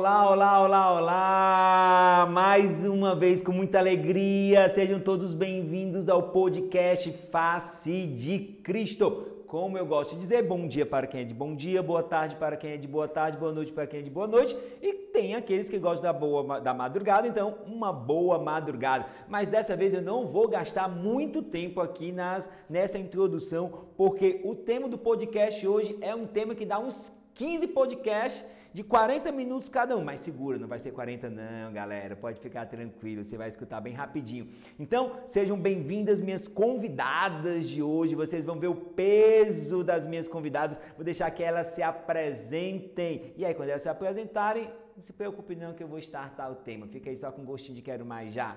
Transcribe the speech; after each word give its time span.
Olá, 0.00 0.30
olá, 0.30 0.62
olá, 0.62 0.92
olá! 0.94 2.28
Mais 2.30 2.86
uma 2.86 3.14
vez 3.14 3.42
com 3.42 3.52
muita 3.52 3.78
alegria, 3.78 4.72
sejam 4.74 4.98
todos 4.98 5.34
bem-vindos 5.34 6.08
ao 6.08 6.30
podcast 6.30 7.12
Face 7.30 8.06
de 8.06 8.38
Cristo. 8.64 9.44
Como 9.46 9.76
eu 9.76 9.84
gosto 9.84 10.14
de 10.14 10.22
dizer, 10.22 10.42
bom 10.48 10.66
dia 10.66 10.86
para 10.86 11.06
quem 11.06 11.20
é 11.20 11.24
de 11.24 11.34
bom 11.34 11.54
dia, 11.54 11.82
boa 11.82 12.02
tarde 12.02 12.34
para 12.36 12.56
quem 12.56 12.70
é 12.70 12.76
de 12.78 12.88
boa 12.88 13.06
tarde, 13.06 13.36
boa 13.36 13.52
noite 13.52 13.72
para 13.72 13.86
quem 13.86 14.00
é 14.00 14.02
de 14.02 14.08
boa 14.08 14.26
noite 14.26 14.56
e 14.80 14.94
tem 15.12 15.34
aqueles 15.34 15.68
que 15.68 15.78
gostam 15.78 16.10
da 16.10 16.18
boa 16.18 16.60
da 16.60 16.72
madrugada, 16.72 17.28
então 17.28 17.58
uma 17.66 17.92
boa 17.92 18.38
madrugada. 18.38 19.04
Mas 19.28 19.50
dessa 19.50 19.76
vez 19.76 19.92
eu 19.92 20.00
não 20.00 20.26
vou 20.26 20.48
gastar 20.48 20.88
muito 20.88 21.42
tempo 21.42 21.78
aqui 21.78 22.10
nas, 22.10 22.48
nessa 22.70 22.98
introdução, 22.98 23.70
porque 23.98 24.40
o 24.44 24.54
tema 24.54 24.88
do 24.88 24.96
podcast 24.96 25.68
hoje 25.68 25.94
é 26.00 26.14
um 26.14 26.26
tema 26.26 26.54
que 26.54 26.64
dá 26.64 26.78
uns 26.78 27.20
15 27.40 27.68
podcasts 27.68 28.44
de 28.70 28.84
40 28.84 29.32
minutos 29.32 29.66
cada 29.70 29.96
um, 29.96 30.04
mas 30.04 30.20
segura, 30.20 30.58
não 30.58 30.68
vai 30.68 30.78
ser 30.78 30.90
40 30.92 31.30
não, 31.30 31.72
galera, 31.72 32.14
pode 32.14 32.38
ficar 32.38 32.66
tranquilo, 32.66 33.24
você 33.24 33.38
vai 33.38 33.48
escutar 33.48 33.80
bem 33.80 33.94
rapidinho. 33.94 34.48
Então, 34.78 35.12
sejam 35.24 35.58
bem-vindas 35.58 36.20
minhas 36.20 36.46
convidadas 36.46 37.66
de 37.66 37.82
hoje, 37.82 38.14
vocês 38.14 38.44
vão 38.44 38.60
ver 38.60 38.66
o 38.66 38.74
peso 38.74 39.82
das 39.82 40.06
minhas 40.06 40.28
convidadas, 40.28 40.76
vou 40.94 41.02
deixar 41.02 41.30
que 41.30 41.42
elas 41.42 41.68
se 41.68 41.82
apresentem, 41.82 43.32
e 43.38 43.42
aí 43.46 43.54
quando 43.54 43.70
elas 43.70 43.80
se 43.80 43.88
apresentarem, 43.88 44.68
não 44.94 45.02
se 45.02 45.14
preocupe 45.14 45.56
não 45.56 45.72
que 45.72 45.82
eu 45.82 45.88
vou 45.88 45.98
startar 45.98 46.52
o 46.52 46.56
tema, 46.56 46.86
fica 46.88 47.08
aí 47.08 47.16
só 47.16 47.32
com 47.32 47.42
gostinho 47.42 47.74
de 47.74 47.80
quero 47.80 48.04
mais 48.04 48.34
já. 48.34 48.54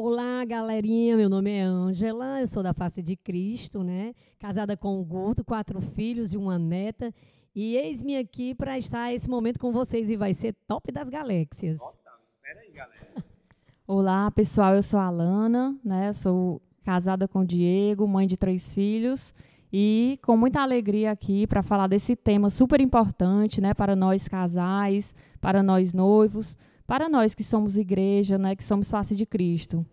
Olá, 0.00 0.44
galerinha. 0.44 1.16
Meu 1.16 1.28
nome 1.28 1.50
é 1.50 1.62
Ângela, 1.62 2.40
eu 2.40 2.46
sou 2.46 2.62
da 2.62 2.72
Face 2.72 3.02
de 3.02 3.16
Cristo, 3.16 3.82
né? 3.82 4.14
Casada 4.38 4.76
com 4.76 5.00
o 5.00 5.04
Guto, 5.04 5.44
quatro 5.44 5.80
filhos 5.80 6.32
e 6.32 6.36
uma 6.36 6.56
neta. 6.56 7.12
E 7.54 7.76
eis-me 7.76 8.16
aqui 8.16 8.54
para 8.54 8.78
estar 8.78 9.12
esse 9.12 9.28
momento 9.28 9.58
com 9.58 9.72
vocês 9.72 10.10
e 10.10 10.16
vai 10.16 10.32
ser 10.34 10.54
top 10.66 10.92
das 10.92 11.08
galáxias. 11.08 11.78
espera 12.22 12.60
aí, 12.60 12.70
galera. 12.70 13.14
Olá, 13.86 14.30
pessoal, 14.30 14.74
eu 14.74 14.82
sou 14.82 15.00
a 15.00 15.06
Alana, 15.06 15.76
né? 15.84 16.12
Sou 16.12 16.60
casada 16.84 17.26
com 17.26 17.40
o 17.40 17.46
Diego, 17.46 18.06
mãe 18.06 18.26
de 18.26 18.36
três 18.36 18.72
filhos 18.72 19.34
e 19.72 20.18
com 20.22 20.36
muita 20.36 20.60
alegria 20.60 21.10
aqui 21.10 21.46
para 21.46 21.62
falar 21.62 21.86
desse 21.86 22.16
tema 22.16 22.50
super 22.50 22.80
importante, 22.80 23.60
né, 23.60 23.74
para 23.74 23.94
nós 23.94 24.26
casais, 24.26 25.14
para 25.40 25.62
nós 25.62 25.92
noivos, 25.92 26.56
para 26.86 27.08
nós 27.08 27.34
que 27.34 27.44
somos 27.44 27.76
igreja, 27.76 28.38
né, 28.38 28.56
que 28.56 28.64
somos 28.64 28.90
face 28.90 29.14
de 29.14 29.26
Cristo. 29.26 29.84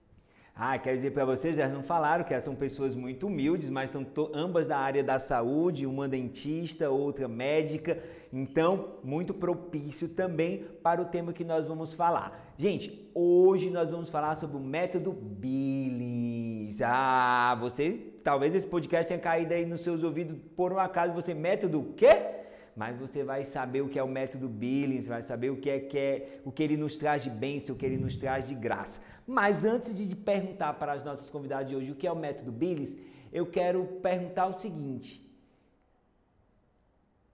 Ah, 0.58 0.80
quero 0.80 0.95
dizer 0.95 1.11
para 1.11 1.25
vocês, 1.25 1.59
elas 1.59 1.73
não 1.73 1.84
falaram 1.84 2.23
que 2.23 2.31
elas 2.31 2.45
são 2.45 2.56
pessoas 2.56 2.95
muito 2.95 3.28
humildes, 3.28 3.70
mas 3.70 3.89
são 3.89 4.08
ambas 4.34 4.66
da 4.66 4.78
área 4.78 5.03
da 5.03 5.20
saúde, 5.20 5.86
uma 5.86 6.08
dentista, 6.08 6.89
outra 6.89 7.28
médica, 7.28 8.02
então 8.31 8.92
muito 9.03 9.34
propício 9.34 10.08
também 10.08 10.64
para 10.81 11.02
o 11.02 11.06
tema 11.06 11.34
que 11.34 11.44
nós 11.44 11.67
vamos 11.67 11.94
falar. 11.94 12.53
Gente, 12.57 13.12
hoje 13.13 13.69
nós 13.69 13.91
vamos 13.91 14.09
falar 14.09 14.35
sobre 14.35 14.56
o 14.56 14.62
método 14.62 15.12
Billings. 15.12 16.81
Ah, 16.81 17.57
você, 17.59 18.13
talvez 18.24 18.56
esse 18.56 18.66
podcast 18.66 19.09
tenha 19.09 19.19
caído 19.19 19.53
aí 19.53 19.66
nos 19.66 19.81
seus 19.81 20.03
ouvidos 20.03 20.38
por 20.56 20.72
um 20.72 20.80
acaso, 20.80 21.13
você 21.13 21.34
método 21.34 21.81
o 21.81 21.94
quê? 21.96 22.34
Mas 22.75 22.97
você 22.97 23.24
vai 23.24 23.44
saber 23.44 23.81
o 23.81 23.88
que 23.88 23.97
é 23.97 24.03
o 24.03 24.08
método 24.08 24.50
Billings, 24.50 25.08
vai 25.08 25.22
saber 25.22 25.50
o 25.50 25.58
que 25.58 25.69
é, 25.69 25.80
que 25.80 25.97
é 25.97 26.40
o 26.44 26.52
que 26.52 26.62
ele 26.62 26.75
nos 26.75 26.97
traz 26.97 27.24
de 27.24 27.30
bênção, 27.30 27.74
o 27.74 27.78
que 27.78 27.86
ele 27.86 27.97
nos 27.97 28.18
traz 28.18 28.47
de 28.47 28.53
graça. 28.53 29.00
Mas 29.25 29.63
antes 29.63 29.96
de 29.96 30.16
perguntar 30.16 30.74
para 30.74 30.91
as 30.91 31.03
nossas 31.03 31.30
convidadas 31.30 31.69
de 31.69 31.75
hoje 31.75 31.91
o 31.91 31.96
que 31.96 32.06
é 32.06 32.12
o 32.12 32.16
método 32.16 32.52
Billings, 32.52 32.97
eu 33.31 33.46
quero 33.46 33.86
perguntar 34.02 34.47
o 34.47 34.53
seguinte: 34.53 35.25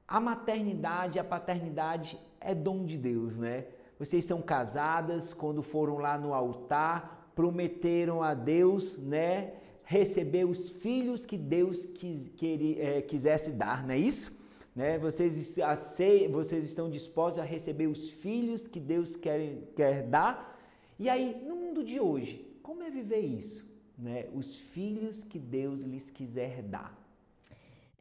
a 0.08 0.20
maternidade, 0.20 1.18
a 1.18 1.24
paternidade 1.24 2.20
é 2.40 2.54
dom 2.54 2.86
de 2.86 2.98
Deus, 2.98 3.36
né? 3.36 3.66
Vocês 3.98 4.26
são 4.26 4.42
casadas, 4.42 5.34
quando 5.34 5.64
foram 5.64 5.98
lá 5.98 6.18
no 6.18 6.34
altar, 6.34 7.32
prometeram 7.36 8.22
a 8.22 8.34
Deus, 8.36 8.98
né? 8.98 9.54
Receber 9.84 10.46
os 10.46 10.70
filhos 10.70 11.26
que 11.26 11.38
Deus 11.38 11.86
quis, 11.86 12.32
é, 12.78 13.02
quisesse 13.02 13.52
dar, 13.52 13.84
não 13.84 13.94
é 13.94 13.98
isso? 13.98 14.41
Né? 14.76 14.98
Vocês, 14.98 15.56
vocês 16.30 16.64
estão 16.64 16.90
dispostos 16.90 17.40
a 17.40 17.44
receber 17.44 17.88
os 17.88 18.10
filhos 18.10 18.68
que 18.68 18.80
Deus 18.80 19.16
quer, 19.16 19.58
quer 19.76 20.04
dar? 20.04 20.60
E 20.98 21.10
aí, 21.10 21.44
no 21.46 21.56
mundo 21.56 21.84
de 21.84 22.00
hoje, 22.00 22.46
como 22.62 22.84
é 22.84 22.90
viver 22.90 23.20
isso? 23.20 23.70
Né? 23.98 24.28
Os 24.34 24.56
filhos 24.56 25.24
que 25.24 25.38
Deus 25.38 25.82
lhes 25.82 26.10
quiser 26.10 26.64
dar. 26.64 26.98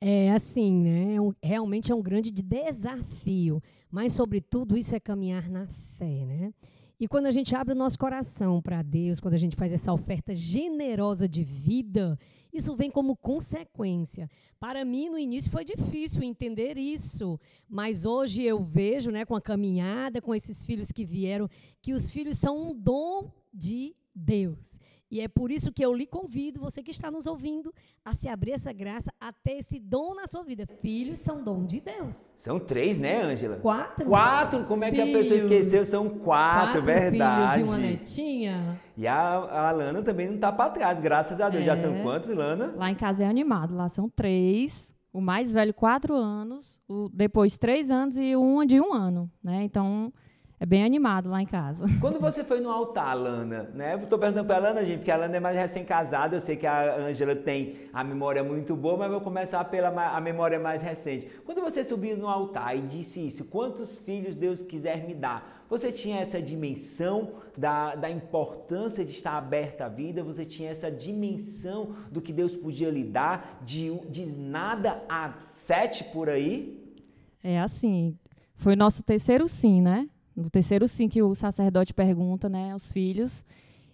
É 0.00 0.30
assim, 0.30 0.72
né? 0.74 1.16
É 1.42 1.46
realmente 1.46 1.92
é 1.92 1.94
um 1.94 2.00
grande 2.00 2.30
desafio, 2.30 3.62
mas 3.90 4.14
sobretudo 4.14 4.76
isso 4.76 4.94
é 4.94 5.00
caminhar 5.00 5.48
na 5.50 5.66
fé, 5.66 6.24
né? 6.24 6.54
E 7.00 7.08
quando 7.08 7.24
a 7.24 7.30
gente 7.30 7.56
abre 7.56 7.72
o 7.72 7.78
nosso 7.78 7.98
coração 7.98 8.60
para 8.60 8.82
Deus, 8.82 9.20
quando 9.20 9.32
a 9.32 9.38
gente 9.38 9.56
faz 9.56 9.72
essa 9.72 9.90
oferta 9.90 10.34
generosa 10.34 11.26
de 11.26 11.42
vida, 11.42 12.18
isso 12.52 12.76
vem 12.76 12.90
como 12.90 13.16
consequência. 13.16 14.28
Para 14.58 14.84
mim, 14.84 15.08
no 15.08 15.18
início 15.18 15.50
foi 15.50 15.64
difícil 15.64 16.22
entender 16.22 16.76
isso, 16.76 17.40
mas 17.66 18.04
hoje 18.04 18.42
eu 18.42 18.62
vejo, 18.62 19.10
né, 19.10 19.24
com 19.24 19.34
a 19.34 19.40
caminhada, 19.40 20.20
com 20.20 20.34
esses 20.34 20.66
filhos 20.66 20.92
que 20.92 21.06
vieram, 21.06 21.48
que 21.80 21.94
os 21.94 22.10
filhos 22.10 22.36
são 22.36 22.70
um 22.70 22.78
dom 22.78 23.32
de 23.50 23.96
Deus. 24.14 24.78
E 25.10 25.20
é 25.20 25.26
por 25.26 25.50
isso 25.50 25.72
que 25.72 25.84
eu 25.84 25.92
lhe 25.92 26.06
convido, 26.06 26.60
você 26.60 26.84
que 26.84 26.92
está 26.92 27.10
nos 27.10 27.26
ouvindo, 27.26 27.74
a 28.04 28.14
se 28.14 28.28
abrir 28.28 28.52
essa 28.52 28.72
graça, 28.72 29.12
a 29.20 29.32
ter 29.32 29.58
esse 29.58 29.80
dom 29.80 30.14
na 30.14 30.28
sua 30.28 30.44
vida. 30.44 30.68
Filhos 30.80 31.18
são 31.18 31.42
dom 31.42 31.64
de 31.64 31.80
Deus. 31.80 32.32
São 32.36 32.60
três, 32.60 32.96
né, 32.96 33.22
Ângela? 33.22 33.56
Quatro. 33.56 34.06
Quatro? 34.06 34.64
Como 34.66 34.84
é 34.84 34.90
que 34.90 35.02
filhos. 35.02 35.16
a 35.16 35.18
pessoa 35.18 35.40
esqueceu? 35.40 35.84
São 35.84 36.08
quatro, 36.08 36.20
quatro 36.20 36.82
verdade. 36.82 37.54
Filhos 37.54 37.68
e 37.68 37.72
uma 37.72 37.78
netinha. 37.78 38.80
E 38.96 39.06
a, 39.06 39.68
a 39.68 39.70
Lana 39.72 40.00
também 40.02 40.28
não 40.28 40.36
está 40.36 40.52
para 40.52 40.70
trás, 40.70 41.00
graças 41.00 41.40
a 41.40 41.48
Deus. 41.48 41.64
É. 41.64 41.66
Já 41.66 41.76
são 41.76 42.02
quantos, 42.02 42.30
Lana? 42.30 42.72
Lá 42.76 42.88
em 42.88 42.94
casa 42.94 43.24
é 43.24 43.26
animado, 43.26 43.74
lá 43.74 43.88
são 43.88 44.08
três. 44.08 44.94
O 45.12 45.20
mais 45.20 45.52
velho, 45.52 45.74
quatro 45.74 46.14
anos. 46.14 46.80
O, 46.88 47.08
depois, 47.12 47.56
três 47.56 47.90
anos 47.90 48.16
e 48.16 48.36
um 48.36 48.64
de 48.64 48.80
um 48.80 48.94
ano, 48.94 49.28
né? 49.42 49.64
Então 49.64 50.12
é 50.60 50.66
bem 50.66 50.84
animado 50.84 51.30
lá 51.30 51.40
em 51.40 51.46
casa. 51.46 51.86
Quando 52.00 52.20
você 52.20 52.44
foi 52.44 52.60
no 52.60 52.68
altar, 52.68 53.16
Lana, 53.16 53.70
né? 53.74 53.98
Estou 54.00 54.18
perguntando 54.18 54.46
para 54.46 54.56
a 54.56 54.58
Lana, 54.58 54.84
gente, 54.84 54.98
porque 54.98 55.10
a 55.10 55.16
Lana 55.16 55.38
é 55.38 55.40
mais 55.40 55.56
recém-casada, 55.56 56.36
eu 56.36 56.40
sei 56.40 56.54
que 56.54 56.66
a 56.66 56.96
Ângela 56.96 57.34
tem 57.34 57.76
a 57.94 58.04
memória 58.04 58.44
muito 58.44 58.76
boa, 58.76 58.98
mas 58.98 59.10
vou 59.10 59.22
começar 59.22 59.64
pela 59.64 59.88
a 59.88 60.20
memória 60.20 60.60
mais 60.60 60.82
recente. 60.82 61.26
Quando 61.46 61.62
você 61.62 61.82
subiu 61.82 62.14
no 62.14 62.28
altar 62.28 62.76
e 62.76 62.82
disse 62.82 63.26
isso, 63.26 63.46
quantos 63.46 63.98
filhos 64.00 64.36
Deus 64.36 64.62
quiser 64.62 65.06
me 65.06 65.14
dar, 65.14 65.64
você 65.66 65.90
tinha 65.90 66.20
essa 66.20 66.42
dimensão 66.42 67.30
da, 67.56 67.94
da 67.94 68.10
importância 68.10 69.02
de 69.02 69.12
estar 69.12 69.38
aberta 69.38 69.86
à 69.86 69.88
vida, 69.88 70.22
você 70.22 70.44
tinha 70.44 70.70
essa 70.70 70.90
dimensão 70.90 71.94
do 72.12 72.20
que 72.20 72.34
Deus 72.34 72.54
podia 72.54 72.90
lhe 72.90 73.04
dar, 73.04 73.62
de, 73.64 73.98
de 74.10 74.26
nada 74.26 75.02
a 75.08 75.32
sete 75.64 76.04
por 76.04 76.28
aí? 76.28 76.94
É 77.42 77.58
assim, 77.58 78.14
foi 78.56 78.76
nosso 78.76 79.02
terceiro 79.02 79.48
sim, 79.48 79.80
né? 79.80 80.06
No 80.34 80.48
terceiro 80.48 80.86
sim 80.88 81.08
que 81.08 81.22
o 81.22 81.34
sacerdote 81.34 81.92
pergunta, 81.92 82.48
né, 82.48 82.72
aos 82.72 82.92
filhos. 82.92 83.44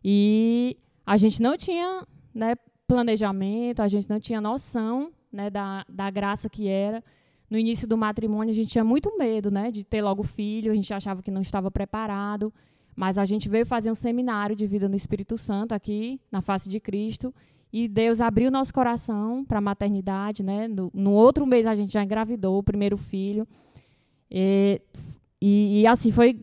E 0.05 0.77
a 1.05 1.17
gente 1.17 1.41
não 1.41 1.57
tinha, 1.57 2.07
né, 2.35 2.55
planejamento, 2.87 3.81
a 3.81 3.89
gente 3.89 4.09
não 4.09 4.21
tinha 4.21 4.41
noção, 4.41 5.13
né, 5.33 5.51
da, 5.51 5.85
da 5.89 6.11
graça 6.11 6.49
que 6.49 6.69
era. 6.69 7.03
No 7.49 7.59
início 7.59 7.87
do 7.87 7.97
matrimônio 7.97 8.53
a 8.53 8.55
gente 8.55 8.71
tinha 8.71 8.85
muito 8.85 9.17
medo, 9.17 9.51
né, 9.51 9.71
de 9.71 9.85
ter 9.85 10.03
logo 10.03 10.23
filho, 10.23 10.73
a 10.73 10.75
gente 10.75 10.93
achava 10.93 11.23
que 11.23 11.31
não 11.31 11.41
estava 11.41 11.71
preparado, 11.71 12.53
mas 12.95 13.19
a 13.19 13.25
gente 13.25 13.49
veio 13.49 13.67
fazer 13.67 13.91
um 13.91 13.95
seminário 13.95 14.57
de 14.57 14.67
vida 14.67 14.89
no 14.89 14.97
Espírito 14.97 15.37
Santo 15.37 15.73
aqui 15.73 16.21
na 16.31 16.41
face 16.41 16.69
de 16.69 16.81
Cristo 16.81 17.35
e 17.73 17.89
Deus 17.89 18.21
abriu 18.21 18.51
nosso 18.51 18.73
coração 18.73 19.45
para 19.45 19.59
a 19.59 19.61
maternidade, 19.61 20.43
né? 20.43 20.67
No, 20.67 20.91
no, 20.95 21.13
outro 21.13 21.47
mês 21.47 21.67
a 21.67 21.75
gente 21.75 21.93
já 21.93 22.03
engravidou 22.03 22.59
o 22.59 22.63
primeiro 22.63 22.97
filho. 22.97 23.47
E 24.31 24.81
e, 25.41 25.81
e, 25.81 25.87
assim, 25.87 26.11
foi, 26.11 26.39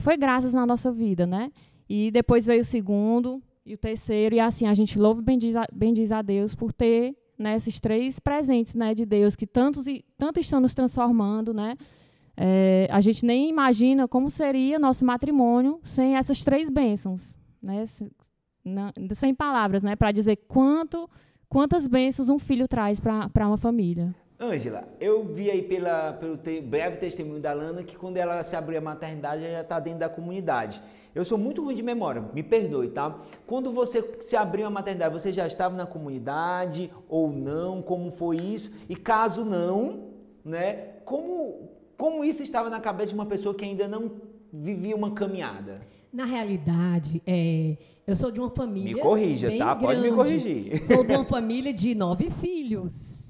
foi 0.00 0.16
graças 0.16 0.52
na 0.52 0.66
nossa 0.66 0.92
vida, 0.92 1.26
né? 1.26 1.50
E 1.88 2.10
depois 2.10 2.46
veio 2.46 2.62
o 2.62 2.64
segundo 2.64 3.42
e 3.64 3.74
o 3.74 3.78
terceiro, 3.78 4.34
e 4.34 4.40
assim, 4.40 4.66
a 4.66 4.74
gente 4.74 4.98
louva 4.98 5.20
e 5.20 5.24
bendiz 5.24 5.56
a, 5.56 5.66
bendiz 5.72 6.12
a 6.12 6.22
Deus 6.22 6.54
por 6.54 6.72
ter 6.72 7.16
né, 7.38 7.56
esses 7.56 7.80
três 7.80 8.18
presentes 8.18 8.74
né, 8.74 8.94
de 8.94 9.06
Deus 9.06 9.36
que 9.36 9.46
tantos, 9.46 9.84
tanto 10.16 10.40
estão 10.40 10.60
nos 10.60 10.74
transformando, 10.74 11.54
né? 11.54 11.74
é, 12.40 12.86
a 12.88 13.00
gente 13.00 13.26
nem 13.26 13.50
imagina 13.50 14.06
como 14.06 14.30
seria 14.30 14.78
nosso 14.78 15.04
matrimônio 15.04 15.80
sem 15.82 16.16
essas 16.16 16.44
três 16.44 16.70
bênçãos, 16.70 17.36
né? 17.60 17.84
sem 19.12 19.34
palavras, 19.34 19.82
né? 19.82 19.96
Para 19.96 20.12
dizer 20.12 20.36
quanto, 20.46 21.10
quantas 21.48 21.88
bênçãos 21.88 22.28
um 22.28 22.38
filho 22.38 22.68
traz 22.68 23.00
para 23.00 23.48
uma 23.48 23.56
família. 23.56 24.14
Ângela, 24.40 24.88
eu 25.00 25.24
vi 25.24 25.50
aí 25.50 25.62
pela, 25.62 26.12
pelo 26.12 26.36
te, 26.36 26.60
breve 26.60 26.96
testemunho 26.98 27.40
da 27.40 27.52
Lana 27.52 27.82
que 27.82 27.96
quando 27.96 28.18
ela 28.18 28.40
se 28.44 28.54
abriu 28.54 28.78
a 28.78 28.80
maternidade, 28.80 29.42
ela 29.42 29.54
já 29.54 29.60
está 29.62 29.80
dentro 29.80 29.98
da 29.98 30.08
comunidade. 30.08 30.80
Eu 31.12 31.24
sou 31.24 31.36
muito 31.36 31.64
ruim 31.64 31.74
de 31.74 31.82
memória, 31.82 32.22
me 32.32 32.44
perdoe, 32.44 32.90
tá? 32.90 33.18
Quando 33.48 33.72
você 33.72 34.00
se 34.20 34.36
abriu 34.36 34.64
a 34.66 34.70
maternidade, 34.70 35.12
você 35.12 35.32
já 35.32 35.44
estava 35.44 35.76
na 35.76 35.86
comunidade 35.86 36.88
ou 37.08 37.32
não? 37.32 37.82
Como 37.82 38.12
foi 38.12 38.36
isso? 38.36 38.72
E 38.88 38.94
caso 38.94 39.44
não, 39.44 40.10
né? 40.44 40.74
Como, 41.04 41.70
como 41.96 42.24
isso 42.24 42.40
estava 42.40 42.70
na 42.70 42.78
cabeça 42.78 43.08
de 43.08 43.14
uma 43.14 43.26
pessoa 43.26 43.52
que 43.52 43.64
ainda 43.64 43.88
não 43.88 44.12
vivia 44.52 44.94
uma 44.94 45.10
caminhada? 45.10 45.80
Na 46.12 46.24
realidade, 46.24 47.20
é, 47.26 47.76
eu 48.06 48.14
sou 48.14 48.30
de 48.30 48.38
uma 48.38 48.50
família. 48.50 48.94
Me 48.94 49.00
corrija, 49.00 49.48
tá? 49.58 49.74
Grande. 49.74 49.84
Pode 49.84 50.00
me 50.00 50.12
corrigir. 50.12 50.86
Sou 50.86 51.02
de 51.02 51.12
uma 51.12 51.24
família 51.26 51.72
de 51.72 51.92
nove 51.96 52.30
filhos. 52.30 53.27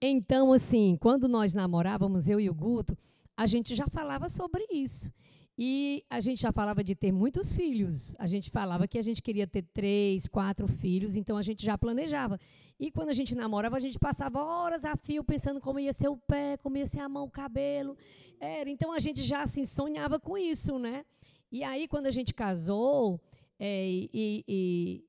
Então, 0.00 0.52
assim, 0.52 0.96
quando 0.98 1.28
nós 1.28 1.52
namorávamos, 1.52 2.28
eu 2.28 2.40
e 2.40 2.48
o 2.48 2.54
Guto, 2.54 2.96
a 3.36 3.46
gente 3.46 3.74
já 3.74 3.86
falava 3.86 4.28
sobre 4.28 4.66
isso. 4.72 5.12
E 5.62 6.02
a 6.08 6.20
gente 6.20 6.40
já 6.40 6.50
falava 6.50 6.82
de 6.82 6.94
ter 6.94 7.12
muitos 7.12 7.54
filhos. 7.54 8.16
A 8.18 8.26
gente 8.26 8.48
falava 8.48 8.88
que 8.88 8.98
a 8.98 9.02
gente 9.02 9.20
queria 9.20 9.46
ter 9.46 9.60
três, 9.74 10.26
quatro 10.26 10.66
filhos, 10.66 11.16
então 11.16 11.36
a 11.36 11.42
gente 11.42 11.62
já 11.62 11.76
planejava. 11.76 12.40
E 12.78 12.90
quando 12.90 13.10
a 13.10 13.12
gente 13.12 13.34
namorava, 13.34 13.76
a 13.76 13.80
gente 13.80 13.98
passava 13.98 14.42
horas 14.42 14.86
a 14.86 14.96
fio 14.96 15.22
pensando 15.22 15.60
como 15.60 15.78
ia 15.78 15.92
ser 15.92 16.08
o 16.08 16.16
pé, 16.16 16.56
como 16.56 16.78
ia 16.78 16.86
ser 16.86 17.00
a 17.00 17.08
mão, 17.10 17.24
o 17.24 17.30
cabelo. 17.30 17.94
Era, 18.40 18.70
então 18.70 18.90
a 18.90 18.98
gente 18.98 19.22
já 19.22 19.42
assim 19.42 19.66
sonhava 19.66 20.18
com 20.18 20.38
isso, 20.38 20.78
né? 20.78 21.04
E 21.52 21.62
aí, 21.62 21.86
quando 21.86 22.06
a 22.06 22.10
gente 22.10 22.32
casou, 22.32 23.20
é, 23.58 23.86
e, 23.86 24.44
e, 24.48 25.04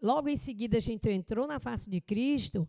logo 0.00 0.28
em 0.28 0.36
seguida 0.36 0.76
a 0.76 0.80
gente 0.80 1.10
entrou 1.10 1.48
na 1.48 1.58
face 1.58 1.90
de 1.90 2.00
Cristo, 2.00 2.68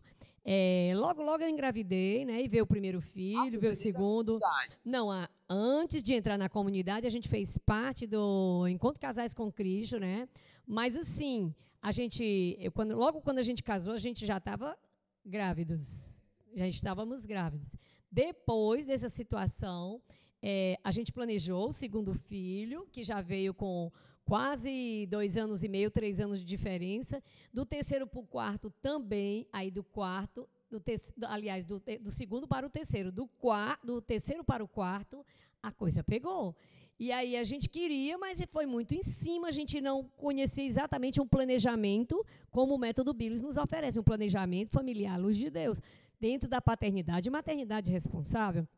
é, 0.50 0.94
logo, 0.96 1.22
logo 1.22 1.42
eu 1.42 1.48
engravidei, 1.50 2.24
né? 2.24 2.42
E 2.42 2.48
veio 2.48 2.64
o 2.64 2.66
primeiro 2.66 3.02
filho, 3.02 3.58
ah, 3.58 3.60
veio 3.60 3.74
o 3.74 3.76
segundo. 3.76 4.38
Não, 4.82 5.10
a, 5.12 5.28
antes 5.46 6.02
de 6.02 6.14
entrar 6.14 6.38
na 6.38 6.48
comunidade, 6.48 7.06
a 7.06 7.10
gente 7.10 7.28
fez 7.28 7.58
parte 7.58 8.06
do 8.06 8.66
Encontro 8.66 8.98
Casais 8.98 9.34
com 9.34 9.52
Cristo, 9.52 10.00
né? 10.00 10.26
Mas 10.66 10.96
assim, 10.96 11.54
a 11.82 11.92
gente, 11.92 12.56
eu, 12.58 12.72
quando, 12.72 12.96
logo 12.96 13.20
quando 13.20 13.40
a 13.40 13.42
gente 13.42 13.62
casou, 13.62 13.92
a 13.92 13.98
gente 13.98 14.24
já 14.24 14.38
estava 14.38 14.74
grávidos. 15.22 16.18
Já 16.54 16.66
estávamos 16.66 17.26
grávidos. 17.26 17.76
Depois 18.10 18.86
dessa 18.86 19.10
situação, 19.10 20.00
é, 20.42 20.78
a 20.82 20.90
gente 20.90 21.12
planejou 21.12 21.68
o 21.68 21.72
segundo 21.74 22.14
filho, 22.14 22.88
que 22.90 23.04
já 23.04 23.20
veio 23.20 23.52
com 23.52 23.92
quase 24.28 25.06
dois 25.06 25.38
anos 25.38 25.64
e 25.64 25.68
meio, 25.68 25.90
três 25.90 26.20
anos 26.20 26.40
de 26.40 26.44
diferença. 26.44 27.22
Do 27.52 27.64
terceiro 27.64 28.06
para 28.06 28.20
o 28.20 28.26
quarto 28.26 28.70
também, 28.82 29.48
aí 29.50 29.70
do 29.70 29.82
quarto, 29.82 30.46
do 30.70 30.78
te, 30.78 30.94
aliás, 31.26 31.64
do, 31.64 31.82
do, 32.00 32.12
segundo 32.12 32.46
para 32.46 32.66
o 32.66 32.70
terceiro, 32.70 33.10
do, 33.10 33.26
quarto, 33.26 33.86
do 33.86 34.02
terceiro 34.02 34.44
para 34.44 34.62
o 34.62 34.68
quarto, 34.68 35.24
a 35.62 35.72
coisa 35.72 36.04
pegou. 36.04 36.54
E 37.00 37.10
aí 37.10 37.36
a 37.36 37.44
gente 37.44 37.70
queria, 37.70 38.18
mas 38.18 38.38
foi 38.50 38.66
muito 38.66 38.92
em 38.92 39.02
cima, 39.02 39.48
a 39.48 39.50
gente 39.50 39.80
não 39.80 40.04
conhecia 40.04 40.64
exatamente 40.64 41.22
um 41.22 41.26
planejamento 41.26 42.22
como 42.50 42.74
o 42.74 42.78
método 42.78 43.14
Billis 43.14 43.40
nos 43.40 43.56
oferece, 43.56 43.98
um 43.98 44.02
planejamento 44.02 44.72
familiar, 44.72 45.18
luz 45.18 45.38
de 45.38 45.48
Deus, 45.48 45.80
dentro 46.20 46.50
da 46.50 46.60
paternidade 46.60 47.28
e 47.28 47.30
maternidade 47.30 47.90
responsável. 47.90 48.68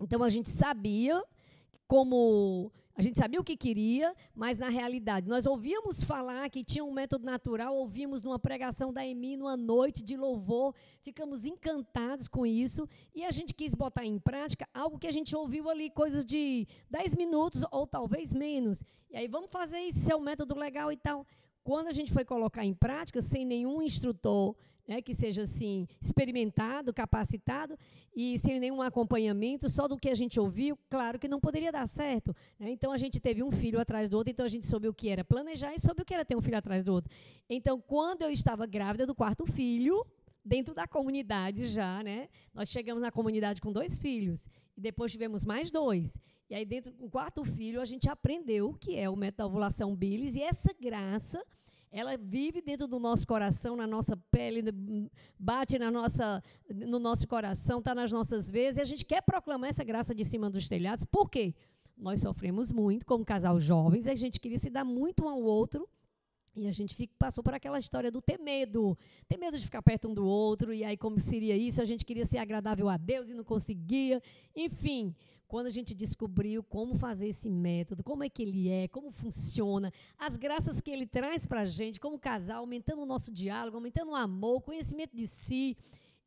Então 0.00 0.22
a 0.22 0.30
gente 0.30 0.48
sabia 0.48 1.22
como 1.86 2.72
a 2.96 3.02
gente 3.02 3.18
sabia 3.18 3.40
o 3.40 3.44
que 3.44 3.56
queria, 3.56 4.14
mas 4.34 4.56
na 4.56 4.68
realidade 4.68 5.28
nós 5.28 5.46
ouvíamos 5.46 6.04
falar 6.04 6.48
que 6.48 6.62
tinha 6.62 6.84
um 6.84 6.92
método 6.92 7.26
natural, 7.26 7.74
ouvimos 7.74 8.22
numa 8.22 8.38
pregação 8.38 8.92
da 8.92 9.04
EMI 9.04 9.36
numa 9.36 9.56
noite 9.56 10.02
de 10.04 10.16
louvor, 10.16 10.72
ficamos 11.02 11.44
encantados 11.44 12.28
com 12.28 12.46
isso 12.46 12.88
e 13.12 13.24
a 13.24 13.32
gente 13.32 13.52
quis 13.52 13.74
botar 13.74 14.04
em 14.04 14.16
prática 14.18 14.68
algo 14.72 14.96
que 14.96 15.08
a 15.08 15.12
gente 15.12 15.34
ouviu 15.34 15.68
ali, 15.68 15.90
coisas 15.90 16.24
de 16.24 16.68
10 16.88 17.16
minutos 17.16 17.64
ou 17.72 17.84
talvez 17.84 18.32
menos. 18.32 18.84
E 19.10 19.16
aí 19.16 19.26
vamos 19.26 19.50
fazer 19.50 19.80
isso, 19.80 20.10
é 20.10 20.14
um 20.14 20.20
método 20.20 20.56
legal 20.56 20.92
e 20.92 20.96
tal. 20.96 21.26
Quando 21.64 21.88
a 21.88 21.92
gente 21.92 22.12
foi 22.12 22.24
colocar 22.24 22.64
em 22.64 22.74
prática, 22.74 23.20
sem 23.20 23.44
nenhum 23.44 23.82
instrutor 23.82 24.54
né, 24.86 25.00
que 25.00 25.14
seja 25.14 25.42
assim 25.42 25.86
experimentado, 26.00 26.92
capacitado 26.92 27.78
e 28.14 28.38
sem 28.38 28.60
nenhum 28.60 28.80
acompanhamento, 28.82 29.68
só 29.68 29.88
do 29.88 29.98
que 29.98 30.08
a 30.08 30.14
gente 30.14 30.38
ouviu, 30.38 30.78
claro 30.88 31.18
que 31.18 31.26
não 31.26 31.40
poderia 31.40 31.72
dar 31.72 31.86
certo. 31.88 32.34
Né? 32.58 32.70
Então 32.70 32.92
a 32.92 32.98
gente 32.98 33.18
teve 33.18 33.42
um 33.42 33.50
filho 33.50 33.80
atrás 33.80 34.08
do 34.08 34.16
outro, 34.16 34.30
então 34.30 34.46
a 34.46 34.48
gente 34.48 34.66
soube 34.66 34.88
o 34.88 34.94
que 34.94 35.08
era 35.08 35.24
planejar 35.24 35.74
e 35.74 35.80
soube 35.80 36.02
o 36.02 36.04
que 36.04 36.14
era 36.14 36.24
ter 36.24 36.36
um 36.36 36.42
filho 36.42 36.58
atrás 36.58 36.84
do 36.84 36.92
outro. 36.92 37.10
Então 37.48 37.80
quando 37.80 38.22
eu 38.22 38.30
estava 38.30 38.66
grávida 38.66 39.06
do 39.06 39.14
quarto 39.14 39.46
filho, 39.46 40.04
dentro 40.44 40.74
da 40.74 40.86
comunidade 40.86 41.66
já, 41.68 42.02
né? 42.02 42.28
Nós 42.52 42.68
chegamos 42.68 43.02
na 43.02 43.10
comunidade 43.10 43.60
com 43.60 43.72
dois 43.72 43.98
filhos 43.98 44.46
e 44.76 44.80
depois 44.80 45.10
tivemos 45.10 45.44
mais 45.44 45.70
dois. 45.70 46.18
E 46.50 46.54
aí 46.54 46.66
dentro 46.66 46.92
do 46.92 47.08
quarto 47.08 47.44
filho 47.44 47.80
a 47.80 47.84
gente 47.84 48.08
aprendeu 48.08 48.68
o 48.68 48.74
que 48.74 48.96
é 48.96 49.08
o 49.08 49.16
método 49.16 49.38
da 49.38 49.46
ovulação 49.46 49.96
e 50.00 50.42
essa 50.42 50.70
graça 50.78 51.42
ela 51.94 52.16
vive 52.16 52.60
dentro 52.60 52.88
do 52.88 52.98
nosso 52.98 53.24
coração, 53.24 53.76
na 53.76 53.86
nossa 53.86 54.16
pele, 54.28 54.60
bate 55.38 55.78
na 55.78 55.92
nossa, 55.92 56.42
no 56.68 56.98
nosso 56.98 57.24
coração, 57.28 57.78
está 57.78 57.94
nas 57.94 58.10
nossas 58.10 58.50
veias, 58.50 58.76
e 58.76 58.80
a 58.80 58.84
gente 58.84 59.04
quer 59.04 59.22
proclamar 59.22 59.70
essa 59.70 59.84
graça 59.84 60.12
de 60.12 60.24
cima 60.24 60.50
dos 60.50 60.66
telhados. 60.66 61.04
Por 61.04 61.30
quê? 61.30 61.54
Nós 61.96 62.20
sofremos 62.20 62.72
muito 62.72 63.06
como 63.06 63.24
casal 63.24 63.60
jovens, 63.60 64.08
a 64.08 64.14
gente 64.16 64.40
queria 64.40 64.58
se 64.58 64.70
dar 64.70 64.84
muito 64.84 65.24
um 65.24 65.28
ao 65.28 65.40
outro, 65.40 65.88
e 66.56 66.66
a 66.66 66.72
gente 66.72 66.96
fica, 66.96 67.14
passou 67.16 67.44
por 67.44 67.54
aquela 67.54 67.78
história 67.78 68.10
do 68.10 68.20
ter 68.20 68.40
medo, 68.40 68.98
ter 69.28 69.38
medo 69.38 69.56
de 69.56 69.64
ficar 69.64 69.80
perto 69.80 70.08
um 70.08 70.14
do 70.14 70.26
outro, 70.26 70.74
e 70.74 70.82
aí 70.82 70.96
como 70.96 71.20
seria 71.20 71.56
isso? 71.56 71.80
A 71.80 71.84
gente 71.84 72.04
queria 72.04 72.24
ser 72.24 72.38
agradável 72.38 72.88
a 72.88 72.96
Deus 72.96 73.28
e 73.28 73.34
não 73.34 73.44
conseguia. 73.44 74.20
Enfim, 74.54 75.14
quando 75.54 75.68
a 75.68 75.70
gente 75.70 75.94
descobriu 75.94 76.64
como 76.64 76.96
fazer 76.96 77.28
esse 77.28 77.48
método, 77.48 78.02
como 78.02 78.24
é 78.24 78.28
que 78.28 78.42
ele 78.42 78.68
é, 78.68 78.88
como 78.88 79.12
funciona, 79.12 79.92
as 80.18 80.36
graças 80.36 80.80
que 80.80 80.90
ele 80.90 81.06
traz 81.06 81.46
para 81.46 81.60
a 81.60 81.64
gente 81.64 82.00
como 82.00 82.18
casal, 82.18 82.58
aumentando 82.58 83.02
o 83.02 83.06
nosso 83.06 83.30
diálogo, 83.30 83.76
aumentando 83.76 84.10
o 84.10 84.16
amor, 84.16 84.56
o 84.56 84.60
conhecimento 84.60 85.14
de 85.14 85.28
si, 85.28 85.76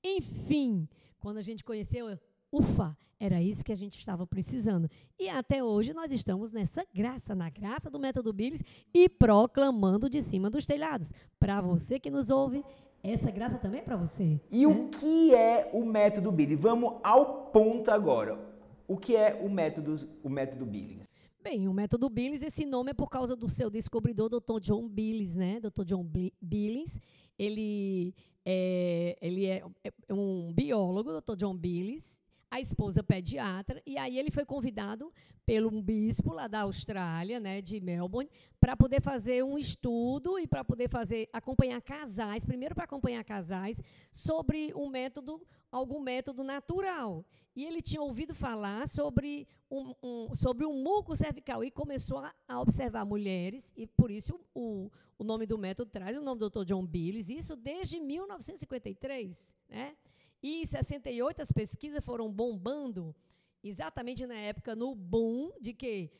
enfim, 0.01 0.87
quando 1.19 1.39
a 1.39 1.41
gente 1.41 1.61
conheceu, 1.61 2.17
ufa, 2.49 2.97
era 3.19 3.43
isso 3.43 3.65
que 3.65 3.73
a 3.73 3.75
gente 3.75 3.99
estava 3.99 4.25
precisando. 4.25 4.89
E 5.19 5.27
até 5.27 5.61
hoje 5.61 5.93
nós 5.93 6.09
estamos 6.13 6.53
nessa 6.53 6.85
graça, 6.95 7.35
na 7.35 7.49
graça 7.49 7.89
do 7.89 7.99
método 7.99 8.31
Billis 8.31 8.63
e 8.93 9.09
proclamando 9.09 10.09
de 10.09 10.21
cima 10.21 10.49
dos 10.49 10.65
telhados. 10.65 11.11
Para 11.37 11.59
você 11.59 11.99
que 11.99 12.09
nos 12.09 12.29
ouve, 12.29 12.63
essa 13.03 13.29
graça 13.29 13.57
também 13.57 13.81
é 13.81 13.83
para 13.83 13.97
você. 13.97 14.39
E 14.49 14.65
né? 14.65 14.73
o 14.73 14.87
que 14.87 15.35
é 15.35 15.69
o 15.73 15.85
método 15.85 16.31
Billis? 16.31 16.57
Vamos 16.57 17.01
ao 17.03 17.47
ponto 17.47 17.91
agora. 17.91 18.46
O 18.87 18.97
que 18.97 19.15
é 19.15 19.33
o 19.35 19.49
método, 19.49 20.09
o 20.23 20.29
método 20.29 20.65
Billings? 20.65 21.21
Bem, 21.43 21.67
o 21.67 21.73
método 21.73 22.09
Billings, 22.09 22.41
esse 22.41 22.65
nome 22.65 22.91
é 22.91 22.93
por 22.93 23.09
causa 23.09 23.35
do 23.35 23.49
seu 23.49 23.69
descobridor, 23.69 24.29
Dr. 24.29 24.59
John 24.61 24.87
Billings, 24.87 25.35
né? 25.35 25.59
Dr. 25.59 25.83
John 25.83 26.05
Billings. 26.41 26.99
Ele 27.37 28.13
é, 28.45 29.17
ele 29.21 29.45
é, 29.45 29.61
é 29.83 30.13
um 30.13 30.53
biólogo, 30.53 31.21
Dr. 31.21 31.35
John 31.35 31.55
Billings, 31.55 32.21
a 32.49 32.61
esposa 32.61 33.03
pediatra, 33.03 33.81
e 33.85 33.97
aí 33.97 34.17
ele 34.17 34.31
foi 34.31 34.45
convidado 34.45 35.11
pelo 35.45 35.69
um 35.69 35.81
bispo 35.81 36.33
lá 36.33 36.47
da 36.47 36.61
Austrália, 36.61 37.39
né, 37.39 37.61
de 37.61 37.79
Melbourne, 37.79 38.29
para 38.59 38.75
poder 38.75 39.01
fazer 39.01 39.43
um 39.43 39.57
estudo 39.57 40.37
e 40.37 40.45
para 40.45 40.63
poder 40.63 40.89
fazer 40.89 41.29
acompanhar 41.31 41.81
casais, 41.81 42.43
primeiro 42.43 42.75
para 42.75 42.83
acompanhar 42.83 43.23
casais 43.23 43.81
sobre 44.11 44.73
um 44.75 44.89
método, 44.89 45.41
algum 45.71 46.01
método 46.01 46.43
natural. 46.43 47.25
E 47.55 47.65
ele 47.65 47.81
tinha 47.81 48.01
ouvido 48.01 48.35
falar 48.35 48.87
sobre 48.87 49.47
um, 49.71 49.93
um 50.03 50.35
sobre 50.35 50.65
um 50.65 50.83
muco 50.83 51.15
cervical 51.15 51.63
e 51.63 51.71
começou 51.71 52.19
a, 52.19 52.33
a, 52.47 52.59
observar 52.61 53.05
mulheres 53.05 53.73
e 53.75 53.87
por 53.87 54.11
isso 54.11 54.39
o, 54.53 54.91
o 55.17 55.23
nome 55.23 55.45
do 55.45 55.57
método 55.57 55.89
traz 55.89 56.17
o 56.17 56.21
nome 56.21 56.39
do 56.39 56.49
Dr. 56.49 56.65
John 56.65 56.85
Billis, 56.85 57.29
isso 57.29 57.55
desde 57.55 57.99
1953, 57.99 59.55
né? 59.69 59.95
E 60.41 60.61
em 60.61 60.65
68 60.65 61.41
as 61.41 61.51
pesquisas 61.51 62.03
foram 62.03 62.31
bombando, 62.31 63.15
exatamente 63.63 64.25
na 64.25 64.35
época, 64.35 64.75
no 64.75 64.95
boom 64.95 65.51
de 65.59 65.73
que 65.73 66.11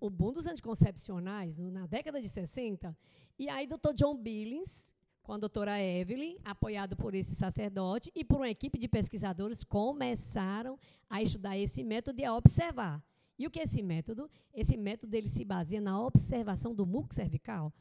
o 0.00 0.08
boom 0.08 0.32
dos 0.32 0.46
anticoncepcionais, 0.46 1.58
na 1.58 1.86
década 1.86 2.20
de 2.20 2.28
60. 2.28 2.96
E 3.38 3.48
aí, 3.48 3.66
Dr. 3.66 3.92
John 3.94 4.16
Billings, 4.16 4.94
com 5.22 5.32
a 5.32 5.38
doutora 5.38 5.80
Evelyn, 5.80 6.36
apoiado 6.44 6.96
por 6.96 7.14
esse 7.14 7.34
sacerdote 7.34 8.10
e 8.14 8.24
por 8.24 8.36
uma 8.36 8.48
equipe 8.48 8.78
de 8.78 8.88
pesquisadores, 8.88 9.64
começaram 9.64 10.78
a 11.08 11.22
estudar 11.22 11.58
esse 11.58 11.82
método 11.82 12.20
e 12.20 12.24
a 12.24 12.34
observar. 12.34 13.02
E 13.38 13.46
o 13.46 13.50
que 13.50 13.58
é 13.58 13.64
esse 13.64 13.82
método? 13.82 14.30
Esse 14.52 14.76
método 14.76 15.16
ele 15.16 15.28
se 15.28 15.44
baseia 15.44 15.80
na 15.80 16.00
observação 16.00 16.74
do 16.74 16.86
muco 16.86 17.12
cervical. 17.12 17.72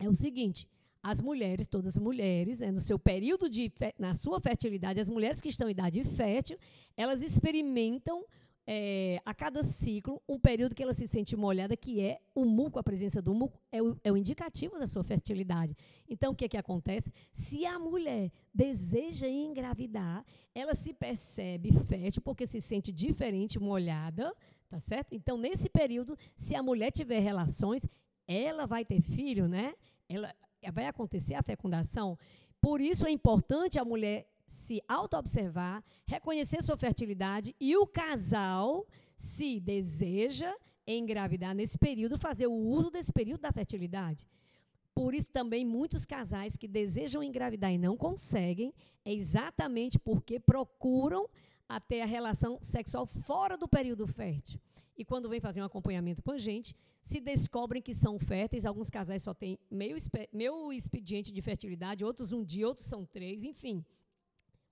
É 0.00 0.08
o 0.08 0.14
seguinte: 0.14 0.68
as 1.02 1.20
mulheres, 1.20 1.66
todas 1.66 1.96
as 1.96 2.02
mulheres, 2.02 2.60
né, 2.60 2.70
no 2.70 2.80
seu 2.80 2.98
período 2.98 3.48
de 3.48 3.72
na 3.98 4.14
sua 4.14 4.40
fertilidade, 4.40 5.00
as 5.00 5.08
mulheres 5.08 5.40
que 5.40 5.48
estão 5.48 5.68
em 5.68 5.72
idade 5.72 6.04
fértil, 6.04 6.58
elas 6.96 7.22
experimentam 7.22 8.24
é, 8.66 9.20
a 9.24 9.34
cada 9.34 9.62
ciclo, 9.62 10.22
um 10.28 10.38
período 10.38 10.74
que 10.74 10.82
ela 10.82 10.92
se 10.92 11.08
sente 11.08 11.34
molhada, 11.36 11.76
que 11.76 12.00
é 12.00 12.20
o 12.34 12.44
muco, 12.44 12.78
a 12.78 12.82
presença 12.82 13.20
do 13.20 13.34
muco, 13.34 13.58
é 13.72 13.82
o, 13.82 13.98
é 14.04 14.12
o 14.12 14.16
indicativo 14.16 14.78
da 14.78 14.86
sua 14.86 15.02
fertilidade. 15.02 15.76
Então, 16.08 16.32
o 16.32 16.36
que, 16.36 16.44
é 16.44 16.48
que 16.48 16.56
acontece? 16.56 17.12
Se 17.32 17.66
a 17.66 17.78
mulher 17.78 18.30
deseja 18.54 19.28
engravidar, 19.28 20.24
ela 20.54 20.74
se 20.74 20.94
percebe 20.94 21.72
fértil 21.72 22.22
porque 22.22 22.46
se 22.46 22.60
sente 22.60 22.92
diferente, 22.92 23.58
molhada, 23.58 24.32
tá 24.68 24.78
certo? 24.78 25.14
Então, 25.14 25.36
nesse 25.36 25.68
período, 25.68 26.16
se 26.36 26.54
a 26.54 26.62
mulher 26.62 26.92
tiver 26.92 27.18
relações, 27.18 27.84
ela 28.28 28.66
vai 28.66 28.84
ter 28.84 29.00
filho, 29.00 29.48
né? 29.48 29.74
Ela, 30.08 30.32
vai 30.72 30.86
acontecer 30.86 31.34
a 31.34 31.42
fecundação. 31.42 32.18
Por 32.60 32.80
isso 32.80 33.06
é 33.06 33.10
importante 33.10 33.78
a 33.78 33.84
mulher 33.84 34.28
se 34.46 34.82
auto-observar, 34.88 35.82
reconhecer 36.06 36.62
sua 36.62 36.76
fertilidade 36.76 37.54
e 37.60 37.76
o 37.76 37.86
casal, 37.86 38.86
se 39.16 39.60
deseja 39.60 40.52
engravidar 40.86 41.54
nesse 41.54 41.78
período, 41.78 42.18
fazer 42.18 42.48
o 42.48 42.52
uso 42.52 42.90
desse 42.90 43.12
período 43.12 43.40
da 43.40 43.52
fertilidade. 43.52 44.26
Por 44.92 45.14
isso 45.14 45.30
também 45.30 45.64
muitos 45.64 46.04
casais 46.04 46.56
que 46.56 46.66
desejam 46.66 47.22
engravidar 47.22 47.72
e 47.72 47.78
não 47.78 47.96
conseguem, 47.96 48.74
é 49.04 49.12
exatamente 49.12 49.98
porque 49.98 50.40
procuram 50.40 51.28
até 51.68 52.02
a 52.02 52.06
relação 52.06 52.58
sexual 52.60 53.06
fora 53.06 53.56
do 53.56 53.68
período 53.68 54.06
fértil. 54.06 54.60
E 54.96 55.04
quando 55.04 55.28
vem 55.28 55.40
fazer 55.40 55.62
um 55.62 55.64
acompanhamento 55.64 56.22
com 56.22 56.32
a 56.32 56.38
gente, 56.38 56.74
se 57.02 57.20
descobrem 57.20 57.82
que 57.82 57.94
são 57.94 58.18
férteis. 58.18 58.66
Alguns 58.66 58.90
casais 58.90 59.22
só 59.22 59.34
têm 59.34 59.58
meio, 59.70 59.96
meio 60.32 60.72
expediente 60.72 61.32
de 61.32 61.42
fertilidade, 61.42 62.04
outros 62.04 62.32
um 62.32 62.42
dia, 62.42 62.66
outros 62.66 62.88
são 62.88 63.04
três, 63.04 63.42
enfim. 63.42 63.84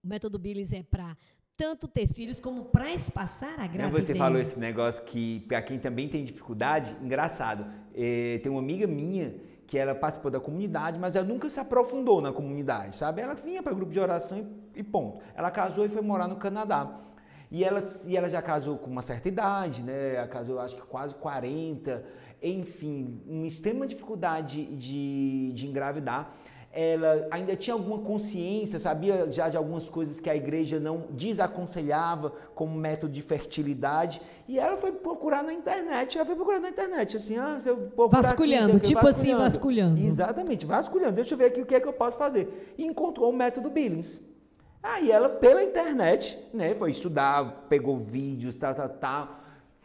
O 0.02 0.08
método 0.08 0.38
Billis 0.38 0.72
é 0.72 0.82
para 0.82 1.16
tanto 1.56 1.88
ter 1.88 2.06
filhos 2.06 2.38
como 2.38 2.66
para 2.66 2.94
espaçar 2.94 3.58
a 3.58 3.66
gravidez. 3.66 4.06
Você 4.06 4.14
falou 4.14 4.40
esse 4.40 4.60
negócio 4.60 5.02
que 5.04 5.40
para 5.40 5.60
quem 5.60 5.78
também 5.78 6.08
tem 6.08 6.24
dificuldade, 6.24 6.96
engraçado. 7.02 7.66
É, 7.92 8.38
tem 8.38 8.50
uma 8.50 8.60
amiga 8.60 8.86
minha 8.86 9.34
que 9.66 9.76
ela 9.76 9.94
participou 9.94 10.30
da 10.30 10.40
comunidade, 10.40 10.98
mas 10.98 11.16
ela 11.16 11.26
nunca 11.26 11.48
se 11.48 11.58
aprofundou 11.58 12.22
na 12.22 12.32
comunidade, 12.32 12.96
sabe? 12.96 13.20
Ela 13.20 13.34
vinha 13.34 13.62
para 13.62 13.74
grupo 13.74 13.92
de 13.92 13.98
oração 13.98 14.38
e, 14.74 14.80
e, 14.80 14.82
ponto. 14.84 15.18
Ela 15.34 15.50
casou 15.50 15.84
e 15.84 15.88
foi 15.88 16.00
morar 16.00 16.28
no 16.28 16.36
Canadá. 16.36 17.00
E 17.50 17.64
ela, 17.64 17.82
e 18.04 18.16
ela 18.16 18.28
já 18.28 18.42
casou 18.42 18.76
com 18.78 18.90
uma 18.90 19.02
certa 19.02 19.28
idade, 19.28 19.82
né? 19.82 20.16
Ela 20.16 20.28
casou, 20.28 20.58
acho 20.58 20.76
que 20.76 20.82
quase 20.82 21.14
40. 21.14 22.04
Enfim, 22.42 23.20
uma 23.26 23.46
extrema 23.46 23.86
dificuldade 23.86 24.64
de, 24.76 25.52
de 25.52 25.66
engravidar 25.66 26.36
ela 26.72 27.26
ainda 27.30 27.56
tinha 27.56 27.74
alguma 27.74 27.98
consciência, 27.98 28.78
sabia 28.78 29.30
já 29.32 29.48
de 29.48 29.56
algumas 29.56 29.88
coisas 29.88 30.20
que 30.20 30.28
a 30.28 30.36
igreja 30.36 30.78
não 30.78 31.06
desaconselhava 31.10 32.32
como 32.54 32.76
método 32.76 33.12
de 33.12 33.22
fertilidade, 33.22 34.20
e 34.46 34.58
ela 34.58 34.76
foi 34.76 34.92
procurar 34.92 35.42
na 35.42 35.52
internet, 35.52 36.16
ela 36.16 36.26
foi 36.26 36.36
procurar 36.36 36.60
na 36.60 36.68
internet, 36.68 37.16
assim, 37.16 37.36
ah, 37.36 37.58
se 37.58 37.68
eu 37.68 37.76
procurar 37.76 38.22
vasculhando, 38.22 38.76
aqui, 38.76 38.88
tipo 38.88 39.02
vasculhando. 39.02 39.42
assim, 39.42 39.52
vasculhando. 39.54 39.98
Exatamente, 39.98 40.66
vasculhando, 40.66 41.14
deixa 41.14 41.34
eu 41.34 41.38
ver 41.38 41.46
aqui 41.46 41.62
o 41.62 41.66
que 41.66 41.74
é 41.74 41.80
que 41.80 41.88
eu 41.88 41.92
posso 41.92 42.18
fazer. 42.18 42.74
E 42.76 42.84
encontrou 42.84 43.30
o 43.30 43.36
método 43.36 43.70
Billings. 43.70 44.20
Aí 44.88 45.10
ela, 45.10 45.28
pela 45.28 45.62
internet, 45.62 46.38
né, 46.52 46.74
foi 46.74 46.88
estudar, 46.88 47.66
pegou 47.68 47.98
vídeos, 47.98 48.56
tal, 48.56 48.74
tal, 48.74 48.88
tal, 48.88 49.40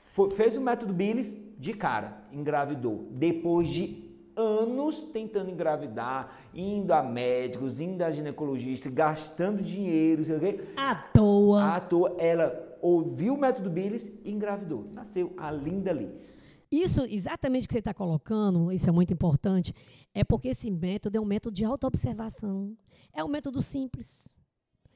foi, 0.06 0.32
fez 0.32 0.56
o 0.56 0.62
método 0.62 0.94
Billings 0.94 1.38
de 1.60 1.74
cara, 1.74 2.24
engravidou. 2.32 3.10
Depois 3.12 3.68
de 3.68 4.02
anos 4.34 5.04
tentando 5.04 5.52
engravidar, 5.52 6.40
indo 6.56 6.94
a 6.94 7.04
médicos, 7.04 7.82
indo 7.82 8.02
a 8.02 8.10
ginecologista, 8.12 8.90
gastando 8.90 9.62
dinheiro, 9.62 10.24
sei 10.24 10.38
o 10.38 10.40
quê. 10.40 10.62
À 10.78 10.96
toa. 10.96 11.76
À 11.76 11.82
toa. 11.82 12.16
Ela 12.18 12.78
ouviu 12.82 13.34
o 13.34 13.38
método 13.38 13.70
Billis 13.70 14.10
e 14.24 14.32
engravidou. 14.32 14.88
Nasceu 14.94 15.34
a 15.36 15.52
linda 15.52 15.92
Liz. 15.92 16.42
Isso, 16.72 17.02
exatamente 17.04 17.66
o 17.66 17.68
que 17.68 17.74
você 17.74 17.80
está 17.80 17.94
colocando, 17.94 18.72
isso 18.72 18.88
é 18.88 18.92
muito 18.92 19.12
importante, 19.12 19.74
é 20.14 20.24
porque 20.24 20.48
esse 20.48 20.72
método 20.72 21.18
é 21.18 21.22
um 21.22 21.26
método 21.26 21.54
de 21.54 21.66
autoobservação. 21.66 22.74
É 23.14 23.22
um 23.22 23.28
método 23.28 23.62
simples. 23.62 24.34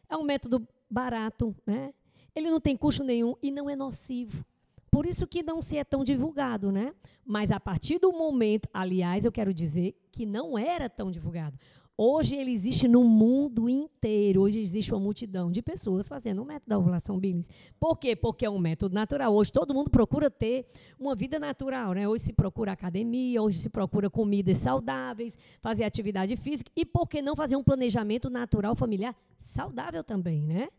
É 0.09 0.15
um 0.15 0.23
método 0.23 0.67
barato, 0.89 1.55
né? 1.65 1.93
Ele 2.35 2.49
não 2.49 2.59
tem 2.59 2.77
custo 2.77 3.03
nenhum 3.03 3.35
e 3.41 3.51
não 3.51 3.69
é 3.69 3.75
nocivo. 3.75 4.45
Por 4.89 5.05
isso 5.05 5.27
que 5.27 5.43
não 5.43 5.61
se 5.61 5.77
é 5.77 5.83
tão 5.83 6.03
divulgado, 6.03 6.71
né? 6.71 6.93
Mas 7.25 7.51
a 7.51 7.59
partir 7.59 7.99
do 7.99 8.11
momento, 8.11 8.69
aliás, 8.73 9.25
eu 9.25 9.31
quero 9.31 9.53
dizer 9.53 9.95
que 10.11 10.25
não 10.25 10.57
era 10.57 10.89
tão 10.89 11.11
divulgado. 11.11 11.57
Hoje 11.99 12.35
ele 12.35 12.51
existe 12.51 12.87
no 12.87 13.03
mundo 13.03 13.67
inteiro. 13.67 14.43
Hoje 14.43 14.59
existe 14.59 14.93
uma 14.93 14.99
multidão 14.99 15.51
de 15.51 15.63
pessoas 15.63 16.07
fazendo 16.07 16.43
o 16.43 16.45
método 16.45 16.69
da 16.69 16.77
ovulação 16.77 17.19
Billings. 17.19 17.49
Por 17.79 17.97
quê? 17.97 18.15
Porque 18.15 18.45
é 18.45 18.49
um 18.51 18.59
método 18.59 18.93
natural. 18.93 19.33
Hoje 19.33 19.51
todo 19.51 19.73
mundo 19.73 19.89
procura 19.89 20.29
ter 20.29 20.67
uma 20.99 21.15
vida 21.15 21.39
natural, 21.39 21.93
né? 21.93 22.07
Hoje 22.07 22.25
se 22.25 22.33
procura 22.33 22.71
academia, 22.71 23.41
hoje 23.41 23.57
se 23.57 23.67
procura 23.67 24.11
comidas 24.11 24.57
saudáveis, 24.57 25.35
fazer 25.59 25.85
atividade 25.85 26.37
física 26.37 26.71
e 26.75 26.85
por 26.85 27.07
que 27.07 27.19
não 27.19 27.35
fazer 27.35 27.55
um 27.55 27.63
planejamento 27.63 28.29
natural 28.29 28.75
familiar 28.75 29.15
saudável 29.39 30.03
também, 30.03 30.43
né? 30.43 30.69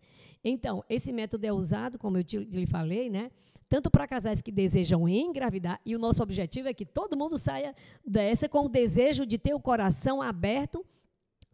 Então, 0.44 0.84
esse 0.88 1.12
método 1.12 1.44
é 1.44 1.52
usado, 1.52 1.98
como 1.98 2.16
eu 2.16 2.22
te, 2.22 2.38
lhe 2.38 2.66
falei, 2.66 3.10
né? 3.10 3.32
tanto 3.68 3.90
para 3.90 4.08
casais 4.08 4.40
que 4.40 4.50
desejam 4.50 5.06
engravidar, 5.06 5.78
e 5.84 5.94
o 5.94 5.98
nosso 5.98 6.22
objetivo 6.22 6.68
é 6.68 6.72
que 6.72 6.86
todo 6.86 7.18
mundo 7.18 7.36
saia 7.36 7.74
dessa 8.02 8.48
com 8.48 8.64
o 8.64 8.68
desejo 8.68 9.26
de 9.26 9.36
ter 9.36 9.52
o 9.52 9.60
coração 9.60 10.22
aberto 10.22 10.82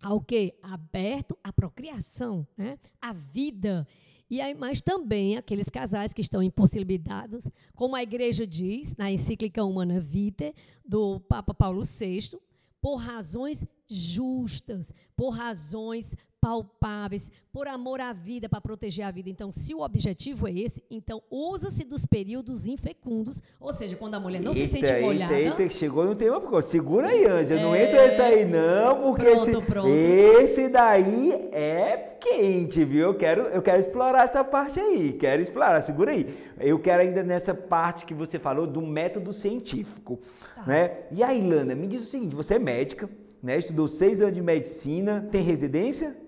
ao 0.05 0.21
quê? 0.21 0.55
Aberto 0.63 1.37
à 1.43 1.53
procriação, 1.53 2.47
né? 2.57 2.79
à 3.01 3.13
vida. 3.13 3.89
E 4.29 4.41
aí, 4.41 4.55
mas 4.55 4.83
também 4.83 5.37
aqueles 5.37 5.71
casais 5.71 6.13
que 6.13 6.21
estão 6.21 6.43
impossibilitados, 6.43 7.49
como 7.75 7.97
a 7.97 8.03
igreja 8.03 8.47
diz 8.47 8.95
na 8.97 9.11
encíclica 9.11 9.65
Humana 9.65 9.99
Vitae, 9.99 10.55
do 10.85 11.21
Papa 11.21 11.55
Paulo 11.55 11.83
VI, 11.83 12.39
por 12.81 12.97
razões 12.97 13.65
justas, 13.89 14.93
por 15.17 15.31
razões 15.31 16.15
palpáveis, 16.45 17.33
por 17.51 17.67
amor 17.67 18.03
à 18.03 18.13
vida, 18.13 18.51
para 18.51 18.61
proteger 18.61 19.07
a 19.07 19.11
vida. 19.11 19.31
Então, 19.31 19.51
se 19.51 19.75
o 19.75 19.81
objetivo 19.81 20.47
é 20.47 20.53
esse, 20.53 20.83
então 20.91 21.23
usa-se 21.31 21.85
dos 21.85 22.05
períodos 22.05 22.67
infecundos, 22.67 23.43
ou 23.59 23.73
seja, 23.73 23.97
quando 23.97 24.17
a 24.17 24.21
mulher 24.21 24.43
não 24.43 24.53
eita, 24.53 24.67
se 24.67 24.73
sente 24.73 25.01
molhada. 25.01 25.35
Eita, 25.35 25.63
eita, 25.63 25.75
chegou 25.75 26.05
no 26.05 26.15
tema, 26.15 26.61
segura 26.61 27.09
aí, 27.09 27.25
Ângela, 27.25 27.61
é... 27.61 27.63
não 27.63 27.75
entra 27.75 28.05
esse 28.05 28.21
aí 28.21 28.45
não, 28.45 29.01
porque 29.01 29.25
pronto, 29.25 29.49
esse, 29.49 29.63
pronto. 29.63 29.89
esse 29.89 30.69
daí 30.69 31.33
é 31.51 31.97
quente, 32.21 32.85
viu? 32.85 33.07
Eu 33.07 33.15
quero, 33.15 33.41
eu 33.45 33.63
quero 33.63 33.81
explorar 33.81 34.25
essa 34.25 34.45
parte 34.45 34.79
aí, 34.79 35.15
quero 35.15 35.41
explorar, 35.41 35.81
segura 35.81 36.11
aí. 36.11 36.27
Eu 36.61 36.79
quero 36.79 37.01
ainda 37.01 37.23
nessa 37.23 37.55
parte 37.55 38.05
que 38.05 38.13
você 38.13 38.39
falou 38.39 38.67
do 38.67 38.83
método 38.83 39.33
científico, 39.33 40.21
tá. 40.55 40.65
né? 40.67 40.91
E 41.11 41.23
aí, 41.23 41.41
Ilana, 41.41 41.75
me 41.75 41.87
diz 41.87 42.03
o 42.03 42.05
seguinte, 42.05 42.37
você 42.37 42.57
é 42.57 42.59
médica, 42.59 43.09
né? 43.43 43.57
Estudou 43.57 43.89
seis 43.89 44.21
anos 44.21 44.35
de 44.35 44.43
medicina, 44.43 45.27
tem 45.33 45.43
residência? 45.43 46.23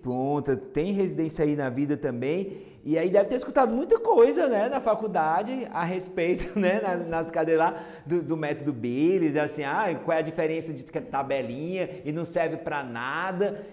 Pronto, 0.00 0.56
tem 0.56 0.92
residência 0.92 1.44
aí 1.44 1.56
na 1.56 1.68
vida 1.68 1.96
também. 1.96 2.62
E 2.84 2.96
aí 2.96 3.10
deve 3.10 3.28
ter 3.28 3.36
escutado 3.36 3.74
muita 3.74 3.98
coisa, 3.98 4.48
né, 4.48 4.68
na 4.68 4.80
faculdade 4.80 5.66
a 5.70 5.84
respeito, 5.84 6.56
né, 6.58 6.80
nas, 6.80 7.08
nas 7.08 7.30
cadeiras 7.30 7.66
lá 7.66 7.84
do, 8.06 8.22
do 8.22 8.36
método 8.36 8.72
Billis, 8.72 9.36
assim, 9.36 9.64
ah, 9.64 9.86
qual 10.04 10.16
é 10.16 10.20
a 10.20 10.22
diferença 10.22 10.72
de 10.72 10.84
tabelinha 10.84 12.00
e 12.04 12.12
não 12.12 12.24
serve 12.24 12.56
para 12.56 12.82
nada. 12.82 13.66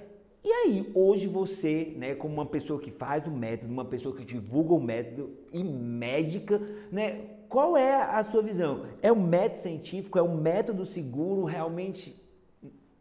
E 0.43 0.51
aí, 0.51 0.91
hoje 0.93 1.27
você, 1.27 1.93
né, 1.95 2.13
como 2.13 2.33
uma 2.33 2.45
pessoa 2.45 2.79
que 2.79 2.91
faz 2.91 3.25
o 3.25 3.31
método, 3.31 3.71
uma 3.71 3.85
pessoa 3.85 4.15
que 4.15 4.25
divulga 4.25 4.74
o 4.74 4.79
método 4.79 5.31
e 5.53 5.63
médica, 5.63 6.62
né, 6.91 7.21
qual 7.47 7.77
é 7.77 8.01
a 8.01 8.21
sua 8.24 8.41
visão? 8.41 8.85
É 9.01 9.12
um 9.12 9.21
método 9.21 9.59
científico? 9.59 10.19
É 10.19 10.21
um 10.21 10.35
método 10.35 10.85
seguro 10.85 11.45
realmente? 11.45 12.21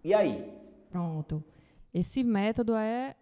E 0.03 0.15
aí? 0.15 0.51
Pronto. 0.91 1.43
Esse 1.95 2.25
método 2.25 2.75
é, 2.75 3.15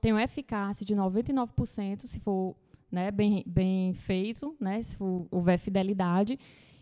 tem 0.00 0.12
uma 0.12 0.22
eficácia 0.22 0.84
de 0.84 0.94
99% 0.94 2.02
se 2.02 2.20
for 2.20 2.54
né, 2.92 3.10
bem, 3.10 3.42
bem 3.46 3.94
feito, 3.94 4.54
né, 4.60 4.82
se 4.82 4.96
for, 4.96 5.26
houver 5.30 5.58
fidelidade. 5.58 6.38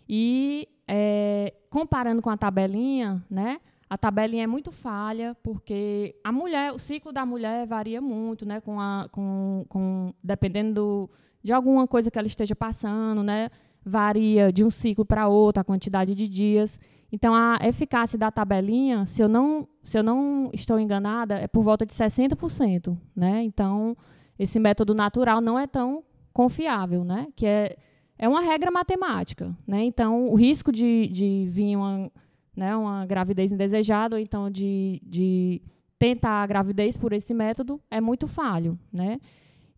E 0.08 0.68
é, 0.88 1.54
comparando 1.70 2.20
com 2.20 2.30
a 2.30 2.36
tabelinha, 2.36 3.24
né, 3.30 3.60
a 3.88 3.96
tabelinha 3.96 4.44
é 4.44 4.46
muito 4.46 4.72
falha, 4.72 5.36
porque 5.42 6.16
a 6.24 6.32
mulher, 6.32 6.72
o 6.72 6.78
ciclo 6.78 7.12
da 7.12 7.24
mulher 7.24 7.66
varia 7.66 8.00
muito, 8.00 8.44
né, 8.44 8.60
com 8.60 8.80
a, 8.80 9.08
com, 9.12 9.64
com, 9.68 10.12
dependendo 10.22 10.74
do, 10.74 11.10
de 11.42 11.52
alguma 11.52 11.86
coisa 11.86 12.10
que 12.10 12.18
ela 12.18 12.26
esteja 12.26 12.56
passando, 12.56 13.22
né, 13.22 13.50
varia 13.84 14.52
de 14.52 14.64
um 14.64 14.70
ciclo 14.70 15.04
para 15.04 15.28
outro 15.28 15.60
a 15.60 15.64
quantidade 15.64 16.14
de 16.14 16.26
dias. 16.26 16.80
Então, 17.10 17.34
a 17.34 17.58
eficácia 17.62 18.18
da 18.18 18.30
tabelinha, 18.30 19.06
se 19.06 19.22
eu 19.22 19.28
não, 19.28 19.68
se 19.82 19.98
eu 19.98 20.02
não 20.02 20.50
estou 20.52 20.78
enganada, 20.78 21.36
é 21.36 21.46
por 21.46 21.62
volta 21.62 21.86
de 21.86 21.92
60%. 21.92 22.96
Né? 23.14 23.42
Então, 23.42 23.96
esse 24.38 24.58
método 24.58 24.94
natural 24.94 25.40
não 25.40 25.58
é 25.58 25.66
tão 25.66 26.04
confiável, 26.32 27.04
né? 27.04 27.28
que 27.36 27.46
é, 27.46 27.76
é 28.18 28.28
uma 28.28 28.40
regra 28.40 28.70
matemática. 28.70 29.56
Né? 29.66 29.84
Então, 29.84 30.28
o 30.28 30.34
risco 30.34 30.72
de, 30.72 31.08
de 31.08 31.46
vir 31.48 31.76
uma, 31.76 32.10
né, 32.56 32.76
uma 32.76 33.06
gravidez 33.06 33.52
indesejada, 33.52 34.16
ou 34.16 34.20
então 34.20 34.50
de, 34.50 35.00
de 35.04 35.62
tentar 35.98 36.42
a 36.42 36.46
gravidez 36.46 36.96
por 36.96 37.12
esse 37.12 37.32
método, 37.32 37.80
é 37.90 38.00
muito 38.00 38.26
falho. 38.26 38.78
Né? 38.92 39.20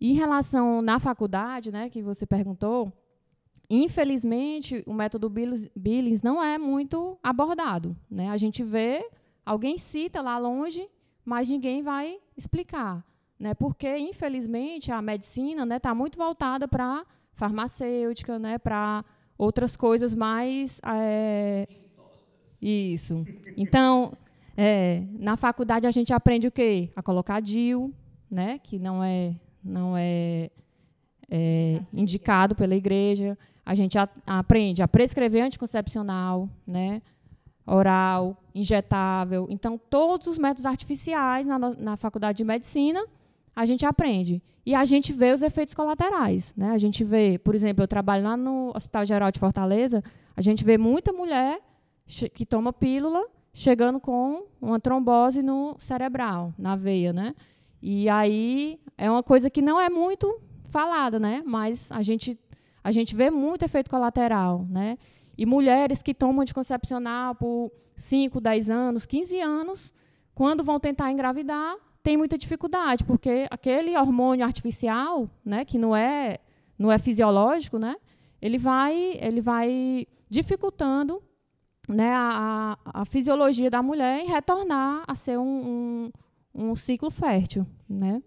Em 0.00 0.14
relação 0.14 0.80
na 0.80 0.99
faculdade, 0.99 1.70
né, 1.70 1.90
que 1.90 2.02
você 2.02 2.25
perguntou, 2.25 2.92
infelizmente 3.71 4.83
o 4.87 4.95
método 4.95 5.29
Billings 5.29 6.23
não 6.23 6.43
é 6.43 6.59
muito 6.59 7.19
abordado. 7.23 7.97
Né? 8.11 8.31
A 8.31 8.37
gente 8.37 8.63
vê, 8.63 9.09
alguém 9.45 9.79
cita 9.79 10.21
lá 10.23 10.39
longe, 10.39 10.89
mas 11.25 11.49
ninguém 11.49 11.83
vai 11.83 12.19
explicar. 12.37 13.05
Né? 13.39 13.55
Porque, 13.55 13.99
infelizmente, 13.99 14.91
a 14.91 15.01
medicina 15.01 15.63
está 15.63 15.67
né, 15.67 15.79
tá 15.79 15.95
muito 15.95 16.19
voltada 16.19 16.67
para 16.67 17.05
farmacêutica, 17.35 18.39
né, 18.39 18.59
para 18.59 19.05
outras 19.39 19.77
coisas 19.77 20.13
mais. 20.15 20.81
É, 20.85 21.69
isso. 22.61 23.25
Então, 23.57 24.13
é, 24.57 25.05
na 25.13 25.37
faculdade 25.37 25.87
a 25.87 25.91
gente 25.91 26.13
aprende 26.13 26.49
o 26.49 26.51
quê? 26.51 26.91
A 26.97 27.03
colocar 27.03 27.41
DIL, 27.41 27.95
né, 28.29 28.59
que 28.59 28.79
não 28.79 29.03
é, 29.05 29.37
não 29.63 29.97
é, 29.97 30.51
é 31.31 31.81
indicado 31.93 32.57
pela 32.57 32.75
igreja. 32.75 33.39
A 33.69 33.75
gente 33.75 33.99
a, 33.99 34.09
aprende 34.27 34.83
a 34.83 34.89
prescrever 34.89 35.45
anticoncepcional, 35.45 36.49
né, 36.67 37.03
oral, 37.67 38.43
injetável. 38.55 39.47
Então, 39.51 39.77
todos 39.77 40.27
os 40.27 40.39
métodos 40.39 40.65
artificiais 40.65 41.47
na, 41.47 41.59
na 41.59 41.97
faculdade 41.99 42.39
de 42.39 42.45
medicina 42.45 43.05
a 43.55 43.67
gente 43.67 43.85
aprende. 43.85 44.43
E 44.65 44.75
a 44.75 44.87
gente 44.87 45.13
vê 45.13 45.33
os 45.33 45.43
efeitos 45.43 45.75
colaterais. 45.75 46.55
Né? 46.57 46.71
A 46.71 46.79
gente 46.79 47.05
vê, 47.05 47.39
por 47.39 47.55
exemplo, 47.55 47.85
eu 47.85 47.89
trabalho 47.89 48.25
lá 48.25 48.39
no 48.39 48.73
Hospital 48.75 49.05
Geral 49.05 49.31
de 49.31 49.39
Fortaleza, 49.39 50.03
a 50.35 50.41
gente 50.41 50.65
vê 50.65 50.79
muita 50.79 51.13
mulher 51.13 51.61
que 52.33 52.47
toma 52.47 52.73
pílula 52.73 53.23
chegando 53.53 54.01
com 54.01 54.47
uma 54.63 54.81
trombose 54.81 55.43
no 55.43 55.77
cerebral, 55.79 56.55
na 56.57 56.75
veia, 56.75 57.13
né? 57.13 57.35
E 57.83 58.09
aí 58.09 58.81
é 58.97 59.11
uma 59.11 59.23
coisa 59.23 59.51
que 59.51 59.61
não 59.61 59.79
é 59.79 59.91
muito 59.91 60.41
falada, 60.65 61.19
né? 61.19 61.43
Mas 61.45 61.93
a 61.93 62.01
gente 62.01 62.39
a 62.82 62.92
gente 62.92 63.14
vê 63.14 63.30
muito 63.30 63.64
efeito 63.64 63.90
colateral, 63.90 64.66
né? 64.68 64.99
E 65.37 65.47
mulheres 65.47 66.02
que 66.02 66.14
tomam 66.14 66.42
anticoncepcional 66.42 67.35
por 67.35 67.70
5, 67.97 68.40
10 68.40 68.70
anos, 68.70 69.06
15 69.06 69.40
anos, 69.40 69.94
quando 70.35 70.64
vão 70.64 70.78
tentar 70.80 71.11
engravidar, 71.11 71.76
tem 72.02 72.16
muita 72.16 72.38
dificuldade, 72.38 73.04
porque 73.04 73.47
aquele 73.50 73.97
hormônio 73.97 74.44
artificial, 74.44 75.28
né, 75.44 75.64
que 75.64 75.78
não 75.78 75.94
é 75.94 76.38
não 76.78 76.92
é 76.92 76.99
fisiológico, 76.99 77.78
né, 77.78 77.97
ele 78.40 78.56
vai 78.56 79.18
ele 79.20 79.40
vai 79.40 80.06
dificultando 80.30 81.23
né, 81.88 82.12
a, 82.14 82.78
a 82.85 83.04
fisiologia 83.04 83.70
da 83.70 83.82
mulher 83.82 84.20
em 84.20 84.26
retornar 84.26 85.02
a 85.06 85.14
ser 85.14 85.38
um, 85.38 86.11
um, 86.54 86.70
um 86.70 86.76
ciclo 86.76 87.11
fértil, 87.11 87.66
né? 87.88 88.23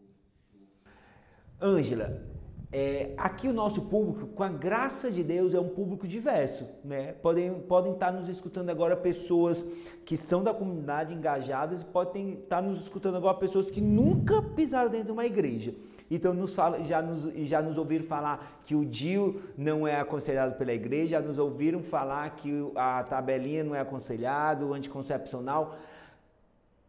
Ângela, 1.62 2.31
é, 2.74 3.12
aqui 3.18 3.50
o 3.50 3.54
nosso 3.54 3.82
público, 3.82 4.28
com 4.28 4.44
a 4.44 4.48
graça 4.50 5.12
de 5.12 5.22
Deus, 5.24 5.54
é 5.54 5.60
um 5.60 5.68
público 5.68 6.08
diverso, 6.08 6.66
né? 6.86 7.12
Podem, 7.22 7.60
podem 7.62 7.92
estar 7.92 8.14
nos 8.14 8.30
escutando 8.30 8.70
agora 8.70 8.96
pessoas 8.96 9.66
que 10.06 10.16
são 10.16 10.42
da 10.42 10.54
comunidade 10.54 11.14
engajadas 11.14 11.82
e 11.82 11.86
podem 11.86 12.34
estar 12.36 12.62
nos 12.62 12.80
escutando 12.80 13.18
agora 13.18 13.38
pessoas 13.38 13.70
que 13.70 13.82
nunca 13.82 14.42
pisaram 14.42 14.90
dentro 14.90 15.08
de 15.08 15.12
uma 15.12 15.26
igreja. 15.26 15.76
Então 16.10 16.34
nos 16.34 16.56
fala, 16.56 16.82
já, 16.84 17.02
nos, 17.02 17.24
já 17.46 17.62
nos 17.62 17.78
ouviram 17.78 18.06
falar 18.06 18.62
que 18.64 18.74
o 18.74 18.86
DIU 18.86 19.42
não 19.58 19.86
é 19.86 20.00
aconselhado 20.00 20.56
pela 20.56 20.72
igreja, 20.72 21.20
já 21.20 21.22
nos 21.22 21.38
ouviram 21.38 21.84
falar 21.84 22.30
que 22.38 22.72
a 22.76 23.04
tabelinha 23.04 23.66
não 23.66 23.76
é 23.76 23.82
aconselhado, 23.82 24.68
o 24.68 24.74
anticoncepcional. 24.74 25.78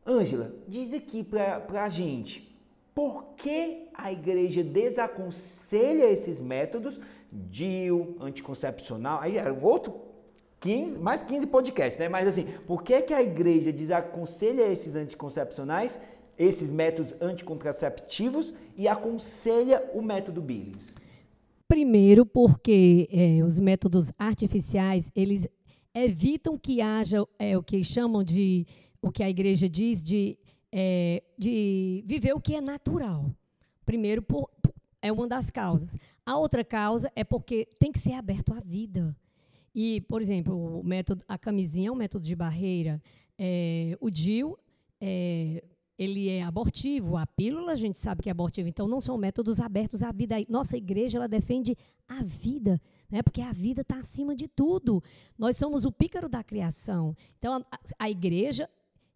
Ângela, 0.06 0.52
diz 0.68 0.92
aqui 0.92 1.24
para 1.24 1.82
a 1.82 1.88
gente, 1.88 2.51
por 2.94 3.34
que 3.36 3.88
a 3.94 4.12
igreja 4.12 4.62
desaconselha 4.62 6.04
esses 6.10 6.40
métodos, 6.40 7.00
DIU, 7.30 8.16
anticoncepcional, 8.20 9.20
aí 9.20 9.38
é 9.38 9.50
outro 9.50 9.94
15, 10.60 10.98
mais 10.98 11.22
15 11.22 11.46
podcasts, 11.46 11.98
né? 11.98 12.08
Mas 12.08 12.28
assim, 12.28 12.46
por 12.66 12.82
que, 12.82 13.02
que 13.02 13.12
a 13.12 13.22
igreja 13.22 13.72
desaconselha 13.72 14.62
esses 14.70 14.94
anticoncepcionais, 14.94 15.98
esses 16.38 16.70
métodos 16.70 17.14
anticontraceptivos 17.20 18.54
e 18.76 18.86
aconselha 18.86 19.90
o 19.92 20.00
método 20.00 20.40
Billings? 20.40 20.94
Primeiro, 21.66 22.24
porque 22.24 23.08
é, 23.10 23.42
os 23.42 23.58
métodos 23.58 24.12
artificiais, 24.18 25.10
eles 25.16 25.48
evitam 25.94 26.56
que 26.56 26.80
haja 26.80 27.26
é, 27.38 27.56
o 27.56 27.62
que 27.62 27.82
chamam 27.82 28.22
de, 28.22 28.66
o 29.00 29.10
que 29.10 29.22
a 29.22 29.30
igreja 29.30 29.68
diz 29.68 30.02
de 30.02 30.38
é, 30.72 31.22
de 31.36 32.02
viver 32.06 32.32
o 32.32 32.40
que 32.40 32.56
é 32.56 32.60
natural. 32.60 33.30
Primeiro, 33.84 34.22
por, 34.22 34.48
é 35.02 35.12
uma 35.12 35.26
das 35.26 35.50
causas. 35.50 35.98
A 36.24 36.38
outra 36.38 36.64
causa 36.64 37.12
é 37.14 37.22
porque 37.22 37.66
tem 37.78 37.92
que 37.92 37.98
ser 37.98 38.14
aberto 38.14 38.54
à 38.54 38.60
vida. 38.60 39.14
E, 39.74 40.00
por 40.02 40.22
exemplo, 40.22 40.80
o 40.80 40.84
método, 40.84 41.24
a 41.28 41.36
camisinha 41.36 41.88
é 41.88 41.92
um 41.92 41.96
método 41.96 42.24
de 42.24 42.36
barreira. 42.36 43.02
É, 43.38 43.96
o 44.00 44.10
DIL, 44.10 44.58
é, 45.00 45.64
ele 45.98 46.28
é 46.28 46.42
abortivo. 46.42 47.16
A 47.16 47.26
pílula, 47.26 47.72
a 47.72 47.74
gente 47.74 47.98
sabe 47.98 48.22
que 48.22 48.28
é 48.28 48.32
abortivo. 48.32 48.68
Então, 48.68 48.86
não 48.86 49.00
são 49.00 49.16
métodos 49.18 49.60
abertos 49.60 50.02
à 50.02 50.12
vida. 50.12 50.36
Nossa 50.48 50.76
igreja, 50.76 51.18
ela 51.18 51.28
defende 51.28 51.76
a 52.08 52.22
vida, 52.22 52.80
né? 53.10 53.22
porque 53.22 53.40
a 53.40 53.52
vida 53.52 53.80
está 53.80 53.98
acima 53.98 54.36
de 54.36 54.46
tudo. 54.46 55.02
Nós 55.38 55.56
somos 55.56 55.84
o 55.84 55.92
pícaro 55.92 56.28
da 56.28 56.44
criação. 56.44 57.16
Então, 57.38 57.64
a, 57.70 57.80
a 57.98 58.10
igreja 58.10 58.68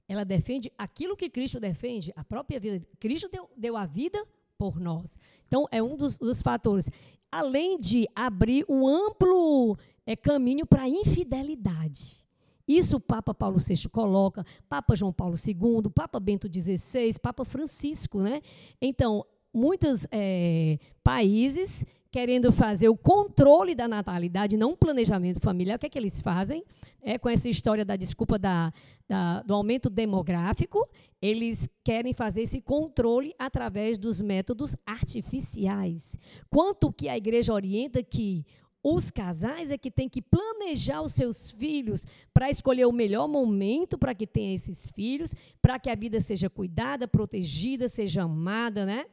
ela 0.09 0.25
defende 0.25 0.73
aquilo 0.79 1.17
que 1.17 1.29
Cristo 1.29 1.59
defende, 1.59 2.13
a 2.17 2.25
própria 2.25 2.61
vida. 2.61 2.87
Cristo 2.99 3.29
deu, 3.29 3.51
deu 3.57 3.77
a 3.77 3.87
vida 3.87 4.25
por 4.57 4.81
nós. 4.81 5.19
Então, 5.47 5.67
é 5.71 5.83
um 5.83 5.97
dos, 5.97 6.19
dos 6.19 6.43
fatores. 6.43 6.91
Além 7.31 7.79
de 7.79 8.07
abrir 8.15 8.65
um 8.69 8.87
amplo 8.87 9.77
é, 10.07 10.15
caminho 10.15 10.65
para 10.65 10.83
a 10.83 10.89
infidelidade. 10.89 12.25
Isso 12.67 12.97
o 12.97 13.01
Papa 13.01 13.33
Paulo 13.33 13.59
VI 13.59 13.89
coloca, 13.89 14.45
Papa 14.69 14.97
João 14.97 15.13
Paulo 15.13 15.37
II, 15.37 15.91
Papa 15.95 16.19
Bento 16.19 16.49
XVI, 16.49 17.19
Papa 17.21 17.45
Francisco. 17.45 18.21
Né? 18.21 18.41
Então, 18.81 19.25
muitos 19.53 20.07
é, 20.11 20.79
países 21.03 21.85
querendo 22.11 22.53
fazer 22.53 22.89
o 22.89 22.97
controle 22.97 23.75
da 23.75 23.89
natalidade, 23.89 24.57
não 24.57 24.71
um 24.71 24.77
planejamento 24.77 25.41
familiar, 25.41 25.77
o 25.77 25.79
que 25.79 25.87
é 25.87 25.89
que 25.89 25.99
eles 25.99 26.21
fazem? 26.21 26.65
É, 27.03 27.19
com 27.19 27.29
essa 27.29 27.49
história 27.49 27.85
da 27.85 27.95
desculpa 27.95 28.39
da, 28.39 28.73
da, 29.09 29.43
do 29.43 29.55
aumento 29.55 29.89
demográfico, 29.89 30.89
eles 31.23 31.69
querem 31.85 32.13
fazer 32.13 32.43
esse 32.43 32.61
controle 32.61 33.33
através 33.39 33.97
dos 33.99 34.21
métodos 34.21 34.75
artificiais. 34.85 36.17
Quanto 36.51 36.93
que 36.93 37.09
a 37.09 37.17
igreja 37.17 37.53
orienta 37.53 38.03
que 38.03 38.45
os 38.89 39.11
casais 39.11 39.73
é 39.73 39.79
que 39.79 39.91
têm 39.91 40.09
que 40.09 40.23
planejar 40.23 41.03
os 41.03 41.13
seus 41.13 41.51
filhos 41.51 42.07
para 42.33 42.51
escolher 42.51 42.87
o 42.87 42.93
melhor 42.93 43.27
momento 43.27 43.99
para 43.99 44.15
que 44.15 44.29
tenha 44.29 44.55
esses 44.55 44.93
filhos, 44.93 45.35
para 45.61 45.77
que 45.77 45.91
a 45.91 45.95
vida 45.97 46.21
seja 46.21 46.49
cuidada, 46.49 47.09
protegida, 47.09 47.89
seja 47.89 48.23
amada, 48.23 48.87
né? 48.87 49.07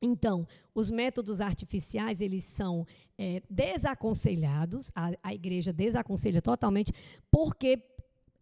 Então, 0.00 0.46
os 0.74 0.90
métodos 0.90 1.40
artificiais, 1.40 2.20
eles 2.20 2.44
são 2.44 2.86
é, 3.18 3.42
desaconselhados, 3.48 4.92
a, 4.94 5.12
a, 5.22 5.34
igreja 5.34 5.72
desaconselha 5.72 6.42
totalmente, 6.42 6.92
porque 7.30 7.82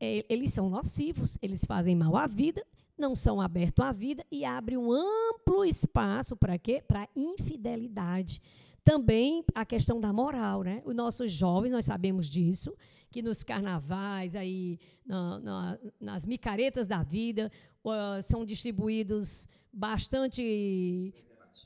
é, 0.01 0.25
eles 0.29 0.53
são 0.53 0.69
nocivos, 0.69 1.39
eles 1.41 1.65
fazem 1.65 1.95
mal 1.95 2.17
à 2.17 2.27
vida, 2.27 2.65
não 2.99 3.15
são 3.15 3.41
abertos 3.41 3.85
à 3.85 3.93
vida 3.93 4.25
e 4.31 4.45
abrem 4.45 4.79
um 4.79 4.93
amplo 4.93 5.65
espaço 5.65 6.37
para 6.37 6.59
quê? 6.59 6.83
Para 6.87 7.09
infidelidade. 7.15 8.41
Também 8.85 9.45
a 9.55 9.65
questão 9.65 10.01
da 10.01 10.13
moral, 10.13 10.63
né? 10.63 10.83
Os 10.85 10.95
nossos 10.95 11.33
jovens, 11.33 11.71
nós 11.71 11.87
sabemos 11.87 12.27
disso, 12.27 12.77
que 13.11 13.23
nos 13.23 13.43
carnavais, 13.43 14.37
aí, 14.37 14.79
na, 15.07 15.39
na, 15.41 15.79
nas 16.01 16.27
micaretas 16.27 16.87
da 16.87 17.03
vida, 17.03 17.51
uh, 17.83 18.23
são 18.23 18.45
distribuídos 18.45 19.49
bastante 19.73 21.15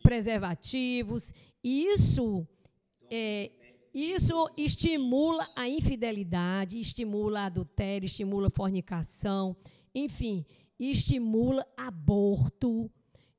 preservativos. 0.02 1.32
Isso, 1.62 2.46
é, 3.10 3.50
isso 3.94 4.50
estimula 4.56 5.46
a 5.56 5.68
infidelidade, 5.68 6.78
estimula 6.78 7.40
a 7.40 7.46
adultério, 7.46 8.06
estimula 8.06 8.50
fornicação, 8.50 9.56
enfim, 9.94 10.44
estimula 10.78 11.66
aborto, 11.76 12.90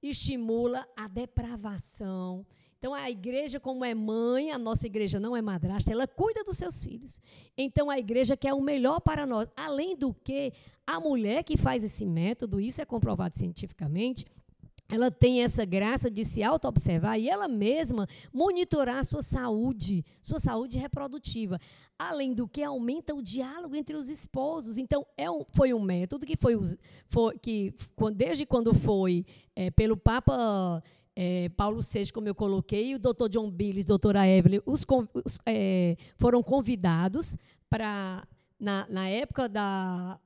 estimula 0.01 0.87
a 0.95 1.07
depravação. 1.07 2.45
Então, 2.79 2.93
a 2.93 3.11
igreja, 3.11 3.59
como 3.59 3.83
é 3.83 3.93
mãe, 3.93 4.51
a 4.51 4.57
nossa 4.57 4.87
igreja 4.87 5.19
não 5.19 5.35
é 5.35 5.41
madrasta, 5.41 5.91
ela 5.91 6.07
cuida 6.07 6.45
dos 6.45 6.55
seus 6.55 6.81
filhos. 6.81 7.19
Então, 7.57 7.89
a 7.89 7.99
igreja 7.99 8.37
quer 8.37 8.53
o 8.53 8.61
melhor 8.61 9.01
para 9.01 9.25
nós. 9.25 9.51
Além 9.53 9.97
do 9.97 10.13
que, 10.13 10.53
a 10.87 10.97
mulher 10.97 11.43
que 11.43 11.57
faz 11.57 11.83
esse 11.83 12.05
método, 12.05 12.59
isso 12.59 12.81
é 12.81 12.85
comprovado 12.85 13.37
cientificamente, 13.37 14.25
ela 14.89 15.11
tem 15.11 15.43
essa 15.43 15.63
graça 15.63 16.09
de 16.09 16.25
se 16.25 16.41
auto-observar 16.41 17.17
e 17.19 17.29
ela 17.29 17.47
mesma 17.47 18.07
monitorar 18.33 18.97
a 18.97 19.03
sua 19.03 19.21
saúde, 19.21 20.03
sua 20.21 20.39
saúde 20.39 20.79
reprodutiva. 20.79 21.59
Além 21.97 22.33
do 22.33 22.47
que 22.47 22.63
aumenta 22.63 23.13
o 23.13 23.21
diálogo 23.21 23.75
entre 23.75 23.95
os 23.95 24.09
esposos. 24.09 24.77
Então, 24.77 25.05
é 25.15 25.29
um, 25.29 25.45
foi 25.49 25.73
um 25.73 25.81
método 25.81 26.25
que 26.25 26.35
foi, 26.35 26.57
foi 27.07 27.37
que 27.37 27.73
desde 28.15 28.45
quando 28.45 28.73
foi 28.73 29.25
é, 29.55 29.69
pelo 29.69 29.95
Papa 29.95 30.81
é, 31.15 31.49
Paulo 31.49 31.83
Seixas, 31.83 32.11
como 32.11 32.27
eu 32.27 32.33
coloquei, 32.33 32.91
e 32.91 32.95
o 32.95 32.99
doutor 32.99 33.27
John 33.27 33.51
Billis, 33.51 33.85
doutora 33.85 34.27
Evelyn, 34.27 34.61
os, 34.65 34.85
os 35.25 35.37
é, 35.45 35.97
foram 36.17 36.41
convidados 36.41 37.37
para, 37.69 38.25
na, 38.57 38.87
na 38.89 39.07
época 39.09 39.49
da, 39.49 40.17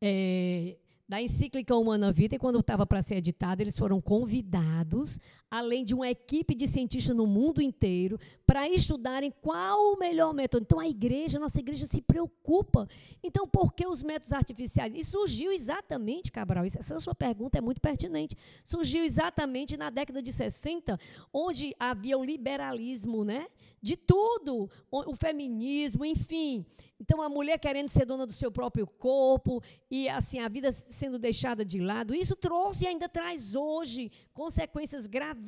é, 0.00 0.76
da 1.08 1.22
encíclica 1.22 1.76
Humana 1.76 2.12
Vida, 2.12 2.34
e 2.34 2.38
quando 2.38 2.58
estava 2.58 2.84
para 2.84 3.02
ser 3.02 3.16
editada, 3.16 3.62
eles 3.62 3.78
foram 3.78 4.00
convidados, 4.00 5.20
além 5.58 5.84
de 5.84 5.94
uma 5.94 6.08
equipe 6.08 6.54
de 6.54 6.66
cientistas 6.68 7.14
no 7.14 7.26
mundo 7.26 7.60
inteiro, 7.62 8.18
para 8.46 8.68
estudarem 8.68 9.32
qual 9.42 9.92
o 9.92 9.98
melhor 9.98 10.32
método. 10.32 10.64
Então, 10.64 10.78
a 10.78 10.88
igreja, 10.88 11.38
a 11.38 11.40
nossa 11.40 11.58
igreja 11.60 11.86
se 11.86 12.00
preocupa. 12.00 12.88
Então, 13.22 13.46
por 13.46 13.72
que 13.72 13.86
os 13.86 14.02
métodos 14.02 14.32
artificiais? 14.32 14.94
E 14.94 15.04
surgiu 15.04 15.52
exatamente, 15.52 16.30
Cabral, 16.30 16.64
essa 16.64 17.00
sua 17.00 17.14
pergunta 17.14 17.58
é 17.58 17.60
muito 17.60 17.80
pertinente. 17.80 18.36
Surgiu 18.64 19.04
exatamente 19.04 19.76
na 19.76 19.90
década 19.90 20.22
de 20.22 20.32
60, 20.32 20.98
onde 21.32 21.74
havia 21.78 22.18
o 22.18 22.24
liberalismo, 22.24 23.24
né? 23.24 23.46
De 23.80 23.96
tudo, 23.96 24.68
o 24.90 25.14
feminismo, 25.14 26.04
enfim. 26.04 26.64
Então, 26.98 27.20
a 27.20 27.28
mulher 27.28 27.58
querendo 27.58 27.88
ser 27.88 28.06
dona 28.06 28.26
do 28.26 28.32
seu 28.32 28.50
próprio 28.50 28.86
corpo 28.86 29.62
e, 29.90 30.08
assim, 30.08 30.38
a 30.40 30.48
vida 30.48 30.72
sendo 30.72 31.18
deixada 31.18 31.64
de 31.64 31.78
lado. 31.78 32.14
Isso 32.14 32.34
trouxe 32.34 32.84
e 32.84 32.88
ainda 32.88 33.08
traz 33.08 33.54
hoje 33.54 34.10
consequências 34.32 35.06
gravíssimas, 35.06 35.45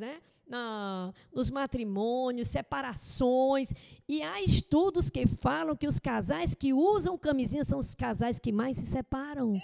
né? 0.00 0.20
Na, 0.46 1.14
nos 1.32 1.48
matrimônios, 1.50 2.48
separações. 2.48 3.72
E 4.08 4.22
há 4.22 4.42
estudos 4.42 5.08
que 5.08 5.26
falam 5.26 5.76
que 5.76 5.86
os 5.86 6.00
casais 6.00 6.54
que 6.54 6.72
usam 6.72 7.16
camisinha 7.16 7.64
são 7.64 7.78
os 7.78 7.94
casais 7.94 8.40
que 8.40 8.50
mais 8.50 8.76
se 8.76 8.86
separam. 8.86 9.60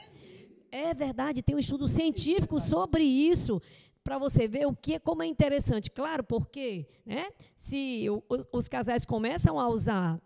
É 0.70 0.94
verdade, 0.94 1.42
tem 1.42 1.57
um 1.57 1.59
estudo 1.59 1.88
científico 1.88 2.61
sobre 2.61 3.02
isso 3.02 3.61
para 4.05 4.18
você 4.18 4.46
ver 4.46 4.66
o 4.66 4.76
que 4.76 5.00
como 5.00 5.24
é 5.24 5.26
interessante. 5.26 5.90
Claro, 5.90 6.22
porque, 6.22 6.87
né? 7.05 7.29
Se 7.57 8.09
o, 8.09 8.22
os 8.52 8.68
casais 8.68 9.05
começam 9.05 9.59
a 9.59 9.68
usar 9.68 10.20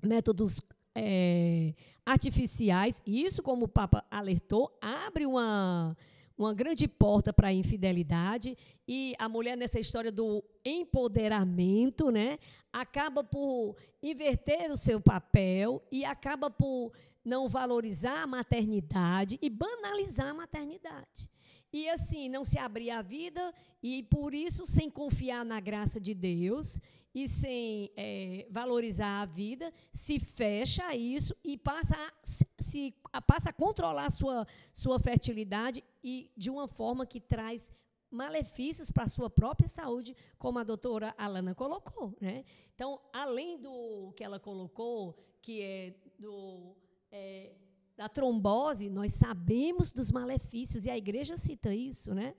métodos 0.00 0.60
é, 0.94 1.74
artificiais, 2.04 3.02
isso, 3.04 3.42
como 3.42 3.64
o 3.64 3.68
Papa 3.68 4.04
alertou, 4.08 4.78
abre 4.80 5.26
uma, 5.26 5.96
uma 6.36 6.52
grande 6.52 6.86
porta 6.86 7.32
para 7.32 7.48
a 7.48 7.52
infidelidade. 7.52 8.56
E 8.86 9.14
a 9.18 9.28
mulher 9.28 9.56
nessa 9.56 9.80
história 9.80 10.12
do 10.12 10.44
empoderamento, 10.64 12.10
né, 12.10 12.38
acaba 12.72 13.24
por 13.24 13.76
inverter 14.02 14.70
o 14.70 14.76
seu 14.76 15.00
papel 15.00 15.82
e 15.90 16.04
acaba 16.04 16.50
por 16.50 16.92
não 17.26 17.48
valorizar 17.48 18.22
a 18.22 18.26
maternidade 18.26 19.36
e 19.42 19.50
banalizar 19.50 20.28
a 20.28 20.34
maternidade. 20.34 21.28
E 21.72 21.88
assim, 21.88 22.28
não 22.28 22.44
se 22.44 22.56
abrir 22.56 22.90
a 22.90 23.02
vida 23.02 23.52
e 23.82 24.04
por 24.04 24.32
isso 24.32 24.64
sem 24.64 24.88
confiar 24.88 25.44
na 25.44 25.58
graça 25.58 26.00
de 26.00 26.14
Deus 26.14 26.80
e 27.12 27.26
sem 27.26 27.90
é, 27.96 28.46
valorizar 28.48 29.22
a 29.22 29.24
vida, 29.24 29.72
se 29.92 30.20
fecha 30.20 30.86
a 30.86 30.94
isso 30.94 31.34
e 31.42 31.58
passa 31.58 31.96
a, 31.96 32.12
se, 32.22 32.94
passa 33.26 33.50
a 33.50 33.52
controlar 33.52 34.06
a 34.06 34.10
sua, 34.10 34.46
sua 34.72 35.00
fertilidade 35.00 35.82
e 36.04 36.30
de 36.36 36.48
uma 36.48 36.68
forma 36.68 37.04
que 37.04 37.20
traz 37.20 37.72
malefícios 38.10 38.90
para 38.90 39.04
a 39.04 39.08
sua 39.08 39.28
própria 39.28 39.68
saúde, 39.68 40.14
como 40.38 40.58
a 40.58 40.64
doutora 40.64 41.14
Alana 41.18 41.54
colocou. 41.54 42.14
Né? 42.20 42.44
Então, 42.74 43.00
além 43.12 43.58
do 43.58 44.12
que 44.16 44.22
ela 44.22 44.38
colocou, 44.38 45.18
que 45.42 45.62
é 45.62 45.94
do. 46.18 46.76
É, 47.18 47.50
da 47.96 48.10
trombose, 48.10 48.90
nós 48.90 49.14
sabemos 49.14 49.90
dos 49.90 50.12
malefícios, 50.12 50.84
e 50.84 50.90
a 50.90 50.98
igreja 50.98 51.34
cita 51.34 51.74
isso, 51.74 52.14
né? 52.14 52.34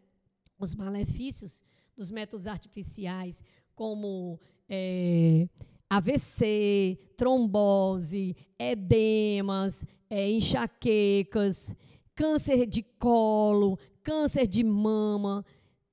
Os 0.59 0.75
malefícios 0.75 1.63
dos 1.95 2.11
métodos 2.11 2.45
artificiais, 2.45 3.41
como 3.73 4.39
é, 4.69 5.49
AVC, 5.89 6.99
trombose, 7.17 8.35
edemas, 8.59 9.83
é, 10.11 10.29
enxaquecas, 10.29 11.75
câncer 12.13 12.67
de 12.67 12.83
colo, 12.83 13.79
câncer 14.03 14.45
de 14.45 14.63
mama, 14.63 15.43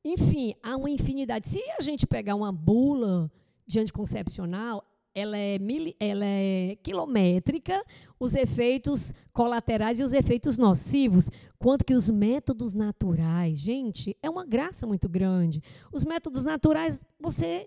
enfim, 0.05 0.55
há 0.63 0.77
uma 0.77 0.91
infinidade. 0.91 1.49
Se 1.49 1.63
a 1.71 1.81
gente 1.81 2.07
pegar 2.07 2.35
uma 2.35 2.53
bula 2.53 3.33
de 3.67 3.81
anticoncepcional, 3.81 4.85
ela 5.15 5.37
é, 5.37 5.59
mili, 5.59 5.97
ela 6.01 6.25
é 6.25 6.77
quilométrica, 6.83 7.85
os 8.19 8.35
efeitos 8.35 9.15
colaterais 9.33 10.01
e 10.01 10.03
os 10.03 10.13
efeitos 10.13 10.59
nocivos, 10.59 11.31
quanto 11.59 11.85
que 11.85 11.95
os 11.95 12.11
métodos 12.11 12.75
naturais, 12.75 13.59
gente, 13.59 14.17
é 14.23 14.29
uma 14.29 14.45
graça 14.45 14.87
muito 14.87 15.09
grande. 15.09 15.63
Os 15.93 16.05
métodos 16.05 16.45
naturais, 16.45 17.01
você 17.21 17.67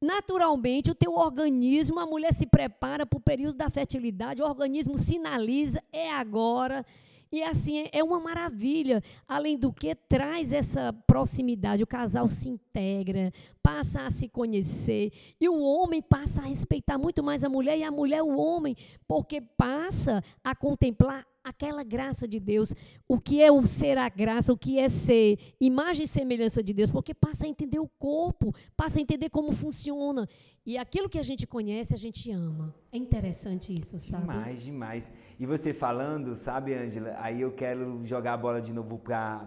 naturalmente 0.00 0.90
o 0.90 0.94
teu 0.94 1.14
organismo, 1.14 1.98
a 1.98 2.06
mulher 2.06 2.34
se 2.34 2.46
prepara 2.46 3.06
para 3.06 3.16
o 3.16 3.20
período 3.20 3.56
da 3.56 3.70
fertilidade, 3.70 4.42
o 4.42 4.46
organismo 4.46 4.98
sinaliza, 4.98 5.82
é 5.90 6.12
agora. 6.12 6.84
E 7.30 7.42
assim, 7.42 7.88
é 7.92 8.02
uma 8.02 8.20
maravilha. 8.20 9.02
Além 9.26 9.58
do 9.58 9.72
que, 9.72 9.94
traz 9.94 10.52
essa 10.52 10.92
proximidade. 11.06 11.82
O 11.82 11.86
casal 11.86 12.28
se 12.28 12.48
integra, 12.48 13.32
passa 13.62 14.02
a 14.02 14.10
se 14.10 14.28
conhecer. 14.28 15.12
E 15.40 15.48
o 15.48 15.60
homem 15.60 16.00
passa 16.00 16.42
a 16.42 16.44
respeitar 16.44 16.98
muito 16.98 17.22
mais 17.22 17.44
a 17.44 17.48
mulher, 17.48 17.78
e 17.78 17.82
a 17.82 17.90
mulher 17.90 18.22
o 18.22 18.36
homem, 18.36 18.76
porque 19.06 19.40
passa 19.40 20.22
a 20.42 20.54
contemplar 20.54 21.26
aquela 21.44 21.82
graça 21.82 22.26
de 22.26 22.40
Deus, 22.40 22.74
o 23.06 23.20
que 23.20 23.42
é 23.42 23.52
o 23.52 23.66
ser 23.66 23.98
a 23.98 24.08
graça, 24.08 24.50
o 24.50 24.56
que 24.56 24.78
é 24.78 24.88
ser 24.88 25.38
imagem 25.60 26.04
e 26.04 26.08
semelhança 26.08 26.62
de 26.62 26.72
Deus, 26.72 26.90
porque 26.90 27.12
passa 27.12 27.44
a 27.44 27.48
entender 27.48 27.78
o 27.78 27.88
corpo, 27.98 28.54
passa 28.74 28.98
a 28.98 29.02
entender 29.02 29.28
como 29.28 29.52
funciona. 29.52 30.26
E 30.66 30.78
aquilo 30.78 31.10
que 31.10 31.18
a 31.18 31.22
gente 31.22 31.46
conhece, 31.46 31.92
a 31.92 31.96
gente 31.98 32.30
ama. 32.30 32.74
É 32.90 32.96
interessante 32.96 33.76
isso, 33.76 33.98
sabe? 33.98 34.22
Demais, 34.22 34.62
demais. 34.62 35.12
E 35.38 35.44
você 35.44 35.74
falando, 35.74 36.34
sabe, 36.34 36.72
Ângela, 36.72 37.14
aí 37.18 37.42
eu 37.42 37.52
quero 37.52 38.00
jogar 38.06 38.32
a 38.32 38.36
bola 38.36 38.62
de 38.62 38.72
novo 38.72 38.98
para 38.98 39.46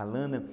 a 0.00 0.02
Lana. 0.02 0.44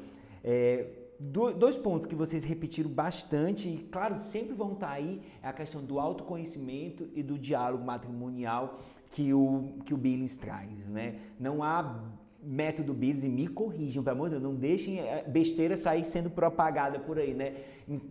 É, 0.44 0.88
dois 1.20 1.78
pontos 1.78 2.06
que 2.06 2.14
vocês 2.14 2.44
repetiram 2.44 2.92
bastante, 2.92 3.68
e 3.68 3.78
claro, 3.92 4.16
sempre 4.18 4.54
vão 4.54 4.74
estar 4.74 4.92
aí, 4.92 5.20
é 5.42 5.48
a 5.48 5.54
questão 5.54 5.84
do 5.84 6.00
autoconhecimento 6.00 7.10
e 7.16 7.24
do 7.24 7.40
diálogo 7.40 7.84
matrimonial 7.84 8.82
que 9.10 9.34
o, 9.34 9.80
que 9.84 9.96
o 9.96 9.98
Billings 9.98 10.38
traz, 10.38 10.70
né? 10.88 11.20
Não 11.40 11.64
há 11.64 12.04
método 12.46 12.98
e 13.02 13.30
me 13.30 13.48
corrijam, 13.48 14.04
pelo 14.04 14.16
amor 14.16 14.30
de 14.30 14.36
Deus, 14.36 14.44
não 14.44 14.56
deixem 14.56 15.00
eh, 15.00 15.24
besteira 15.28 15.78
sair 15.78 16.04
sendo 16.04 16.30
propagada 16.30 17.00
por 17.00 17.18
aí, 17.18 17.34
né? 17.34 17.54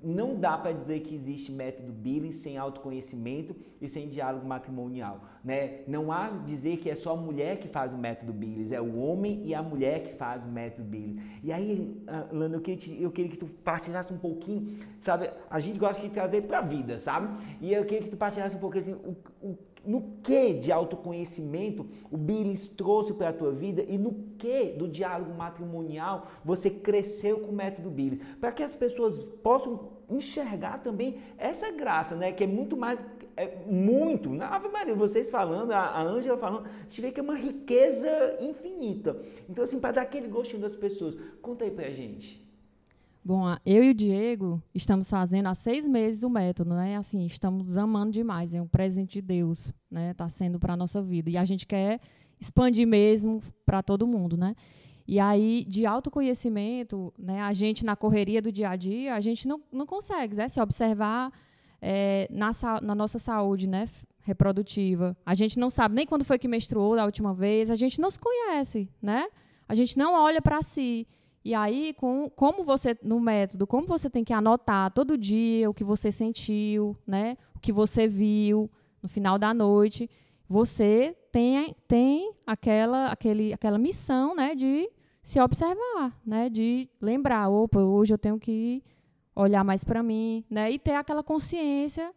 Não 0.02 0.38
dá 0.38 0.56
para 0.58 0.72
dizer 0.72 1.00
que 1.00 1.14
existe 1.14 1.50
método 1.50 1.92
Billings 1.92 2.36
sem 2.36 2.58
autoconhecimento 2.58 3.54
e 3.80 3.88
sem 3.88 4.08
diálogo 4.08 4.46
matrimonial, 4.46 5.20
né? 5.44 5.80
Não 5.86 6.10
há 6.10 6.28
dizer 6.28 6.78
que 6.78 6.90
é 6.90 6.94
só 6.94 7.12
a 7.12 7.16
mulher 7.16 7.58
que 7.58 7.68
faz 7.68 7.92
o 7.92 7.96
método 7.96 8.32
Billings, 8.32 8.72
é 8.72 8.80
o 8.80 8.98
homem 8.98 9.42
e 9.44 9.54
a 9.54 9.62
mulher 9.62 10.02
que 10.02 10.14
faz 10.14 10.42
o 10.44 10.48
método 10.48 10.84
Billings. 10.84 11.22
E 11.42 11.52
aí, 11.52 12.02
ah, 12.06 12.26
Lana, 12.32 12.56
eu 12.56 12.60
queria, 12.60 12.78
te, 12.78 13.02
eu 13.02 13.10
queria 13.10 13.30
que 13.30 13.38
tu 13.38 13.46
partilhasse 13.46 14.12
um 14.12 14.18
pouquinho, 14.18 14.78
sabe? 15.00 15.30
A 15.50 15.60
gente 15.60 15.78
gosta 15.78 16.00
de 16.00 16.08
trazer 16.08 16.42
para 16.42 16.58
a 16.58 16.62
vida, 16.62 16.98
sabe? 16.98 17.28
E 17.60 17.72
eu 17.72 17.84
queria 17.84 18.02
que 18.02 18.10
tu 18.10 18.16
partilhasse 18.16 18.56
um 18.56 18.60
pouquinho 18.60 18.82
assim, 18.82 18.94
o, 18.94 19.16
o 19.46 19.58
no 19.84 20.16
que 20.22 20.54
de 20.54 20.70
autoconhecimento 20.70 21.86
o 22.10 22.16
Billings 22.16 22.68
trouxe 22.68 23.12
para 23.12 23.30
a 23.30 23.32
tua 23.32 23.52
vida 23.52 23.84
e 23.88 23.98
no 23.98 24.12
que 24.38 24.66
do 24.72 24.88
diálogo 24.88 25.34
matrimonial 25.34 26.28
você 26.44 26.70
cresceu 26.70 27.40
com 27.40 27.50
o 27.50 27.54
método 27.54 27.90
Billings, 27.90 28.24
para 28.40 28.52
que 28.52 28.62
as 28.62 28.74
pessoas 28.74 29.24
possam 29.42 29.90
enxergar 30.08 30.82
também 30.82 31.18
essa 31.38 31.70
graça, 31.70 32.14
né, 32.14 32.32
que 32.32 32.44
é 32.44 32.46
muito 32.46 32.76
mais 32.76 33.04
é 33.34 33.64
muito, 33.66 34.28
na 34.28 34.54
Ave 34.54 34.68
Maria, 34.68 34.94
vocês 34.94 35.30
falando, 35.30 35.72
a 35.72 36.02
Ângela 36.02 36.36
falando, 36.36 36.66
a 36.66 36.82
gente 36.82 37.00
vê 37.00 37.10
que 37.10 37.18
é 37.18 37.22
uma 37.22 37.34
riqueza 37.34 38.36
infinita. 38.38 39.22
Então 39.48 39.64
assim, 39.64 39.80
para 39.80 39.92
dar 39.92 40.02
aquele 40.02 40.28
gostinho 40.28 40.60
das 40.60 40.76
pessoas, 40.76 41.16
conta 41.40 41.64
aí 41.64 41.70
pra 41.70 41.88
gente. 41.88 42.41
Bom, 43.24 43.44
eu 43.64 43.84
e 43.84 43.90
o 43.90 43.94
Diego 43.94 44.60
estamos 44.74 45.08
fazendo 45.08 45.46
há 45.46 45.54
seis 45.54 45.86
meses 45.86 46.24
o 46.24 46.28
método, 46.28 46.74
né? 46.74 46.96
Assim, 46.96 47.24
estamos 47.24 47.76
amando 47.76 48.10
demais, 48.10 48.52
é 48.52 48.60
um 48.60 48.66
presente 48.66 49.12
de 49.12 49.22
Deus, 49.22 49.72
né? 49.88 50.10
Está 50.10 50.28
sendo 50.28 50.58
para 50.58 50.76
nossa 50.76 51.00
vida. 51.00 51.30
E 51.30 51.36
a 51.36 51.44
gente 51.44 51.64
quer 51.64 52.00
expandir 52.40 52.84
mesmo 52.84 53.40
para 53.64 53.80
todo 53.80 54.08
mundo, 54.08 54.36
né? 54.36 54.56
E 55.06 55.20
aí, 55.20 55.64
de 55.68 55.86
autoconhecimento, 55.86 57.14
né? 57.16 57.40
A 57.42 57.52
gente, 57.52 57.84
na 57.84 57.94
correria 57.94 58.42
do 58.42 58.50
dia 58.50 58.70
a 58.70 58.74
dia, 58.74 59.14
a 59.14 59.20
gente 59.20 59.46
não, 59.46 59.60
não 59.70 59.86
consegue, 59.86 60.34
né? 60.34 60.48
Se 60.48 60.60
observar 60.60 61.32
é, 61.80 62.26
na, 62.28 62.50
na 62.82 62.94
nossa 62.94 63.20
saúde, 63.20 63.68
né? 63.68 63.88
Reprodutiva. 64.22 65.16
A 65.24 65.34
gente 65.34 65.60
não 65.60 65.70
sabe 65.70 65.94
nem 65.94 66.06
quando 66.06 66.24
foi 66.24 66.40
que 66.40 66.48
menstruou 66.48 66.96
da 66.96 67.04
última 67.04 67.32
vez, 67.32 67.70
a 67.70 67.76
gente 67.76 68.00
não 68.00 68.10
se 68.10 68.18
conhece, 68.18 68.88
né? 69.00 69.28
A 69.68 69.76
gente 69.76 69.96
não 69.96 70.12
olha 70.12 70.42
para 70.42 70.60
si. 70.60 71.06
E 71.44 71.54
aí, 71.54 71.92
com, 71.94 72.30
como 72.30 72.62
você, 72.62 72.96
no 73.02 73.18
método, 73.18 73.66
como 73.66 73.86
você 73.86 74.08
tem 74.08 74.22
que 74.22 74.32
anotar 74.32 74.92
todo 74.92 75.18
dia 75.18 75.68
o 75.68 75.74
que 75.74 75.82
você 75.82 76.12
sentiu, 76.12 76.96
né? 77.06 77.36
O 77.54 77.58
que 77.58 77.72
você 77.72 78.06
viu 78.06 78.70
no 79.02 79.08
final 79.08 79.38
da 79.38 79.52
noite, 79.52 80.08
você 80.48 81.16
tem, 81.32 81.74
tem 81.88 82.32
aquela, 82.46 83.08
aquele, 83.08 83.52
aquela 83.52 83.78
missão, 83.78 84.36
né? 84.36 84.54
De 84.54 84.88
se 85.22 85.40
observar, 85.40 86.16
né? 86.24 86.48
De 86.48 86.88
lembrar, 87.00 87.48
opa, 87.48 87.80
hoje 87.80 88.14
eu 88.14 88.18
tenho 88.18 88.38
que 88.38 88.82
olhar 89.34 89.64
mais 89.64 89.82
para 89.82 90.02
mim, 90.02 90.44
né? 90.48 90.70
E 90.70 90.78
ter 90.78 90.94
aquela 90.94 91.24
consciência 91.24 92.12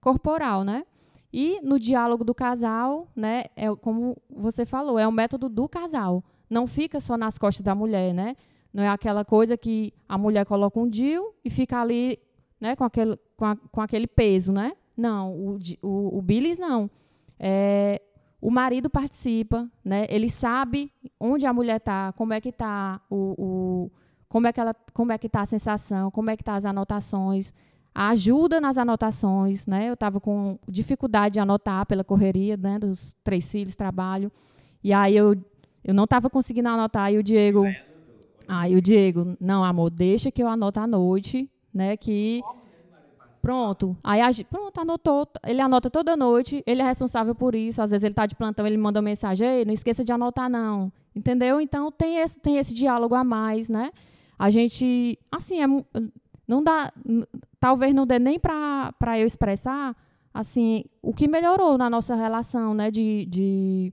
corporal, 0.00 0.64
né? 0.64 0.84
E 1.32 1.60
no 1.62 1.78
diálogo 1.78 2.24
do 2.24 2.34
casal, 2.34 3.08
né? 3.16 3.44
É 3.54 3.74
como 3.76 4.16
você 4.28 4.66
falou, 4.66 4.98
é 4.98 5.06
o 5.06 5.12
método 5.12 5.48
do 5.48 5.68
casal. 5.68 6.22
Não 6.48 6.66
fica 6.66 7.00
só 7.00 7.16
nas 7.16 7.38
costas 7.38 7.62
da 7.62 7.74
mulher, 7.74 8.12
né? 8.12 8.36
Não 8.76 8.82
é 8.82 8.88
aquela 8.90 9.24
coisa 9.24 9.56
que 9.56 9.90
a 10.06 10.18
mulher 10.18 10.44
coloca 10.44 10.78
um 10.78 10.86
DIU 10.86 11.32
e 11.42 11.48
fica 11.48 11.80
ali, 11.80 12.18
né? 12.60 12.76
Com 12.76 12.84
aquele, 12.84 13.18
com, 13.34 13.46
a, 13.46 13.56
com 13.56 13.80
aquele 13.80 14.06
peso, 14.06 14.52
né? 14.52 14.74
Não, 14.94 15.32
o, 15.32 15.58
o, 15.80 16.18
o 16.18 16.20
Billis 16.20 16.58
não. 16.58 16.90
É, 17.40 18.02
o 18.38 18.50
marido 18.50 18.90
participa, 18.90 19.66
né? 19.82 20.04
Ele 20.10 20.28
sabe 20.28 20.92
onde 21.18 21.46
a 21.46 21.54
mulher 21.54 21.78
está, 21.78 22.12
como 22.18 22.34
é 22.34 22.40
que 22.40 22.50
está 22.50 23.00
o, 23.08 23.34
o, 23.38 23.90
como 24.28 24.46
é 24.46 24.52
que 24.52 24.60
ela, 24.60 24.74
como 24.92 25.10
é 25.10 25.16
que 25.16 25.26
está 25.26 25.40
a 25.40 25.46
sensação, 25.46 26.10
como 26.10 26.28
é 26.28 26.36
que 26.36 26.44
tá 26.44 26.54
as 26.54 26.66
anotações, 26.66 27.54
ajuda 27.94 28.60
nas 28.60 28.76
anotações, 28.76 29.66
né? 29.66 29.88
Eu 29.88 29.94
estava 29.94 30.20
com 30.20 30.58
dificuldade 30.68 31.32
de 31.32 31.40
anotar 31.40 31.86
pela 31.86 32.04
correria, 32.04 32.58
né? 32.58 32.78
Dos 32.78 33.16
três 33.24 33.50
filhos, 33.50 33.74
trabalho, 33.74 34.30
e 34.84 34.92
aí 34.92 35.16
eu 35.16 35.34
eu 35.82 35.94
não 35.94 36.04
estava 36.04 36.28
conseguindo 36.28 36.68
anotar 36.68 37.10
e 37.10 37.16
o 37.16 37.22
Diego, 37.22 37.64
aí 38.48 38.74
o 38.76 38.82
Diego, 38.82 39.36
não, 39.40 39.64
amor, 39.64 39.90
deixa 39.90 40.30
que 40.30 40.42
eu 40.42 40.48
anoto 40.48 40.80
à 40.80 40.86
noite, 40.86 41.50
né? 41.72 41.96
Que 41.96 42.42
Pronto. 43.46 43.96
Aí 44.02 44.20
a, 44.20 44.30
pronto, 44.50 44.80
anotou. 44.80 45.28
Ele 45.46 45.60
anota 45.60 45.88
toda 45.88 46.16
noite, 46.16 46.64
ele 46.66 46.82
é 46.82 46.84
responsável 46.84 47.32
por 47.32 47.54
isso. 47.54 47.80
Às 47.80 47.92
vezes 47.92 48.02
ele 48.02 48.10
está 48.10 48.26
de 48.26 48.34
plantão, 48.34 48.66
ele 48.66 48.76
manda 48.76 48.98
uma 48.98 49.04
mensagem, 49.04 49.64
não 49.64 49.72
esqueça 49.72 50.04
de 50.04 50.10
anotar, 50.10 50.50
não. 50.50 50.92
Entendeu? 51.14 51.60
Então 51.60 51.92
tem 51.92 52.18
esse, 52.18 52.40
tem 52.40 52.56
esse 52.56 52.74
diálogo 52.74 53.14
a 53.14 53.22
mais, 53.22 53.68
né? 53.68 53.92
A 54.36 54.50
gente, 54.50 55.16
assim, 55.30 55.62
é, 55.62 55.66
não 56.48 56.60
dá, 56.60 56.92
talvez 57.60 57.94
não 57.94 58.04
dê 58.04 58.18
nem 58.18 58.36
para 58.36 58.92
eu 59.16 59.26
expressar, 59.26 59.96
assim, 60.34 60.84
o 61.00 61.14
que 61.14 61.28
melhorou 61.28 61.78
na 61.78 61.88
nossa 61.88 62.16
relação, 62.16 62.74
né? 62.74 62.90
De, 62.90 63.26
de 63.26 63.92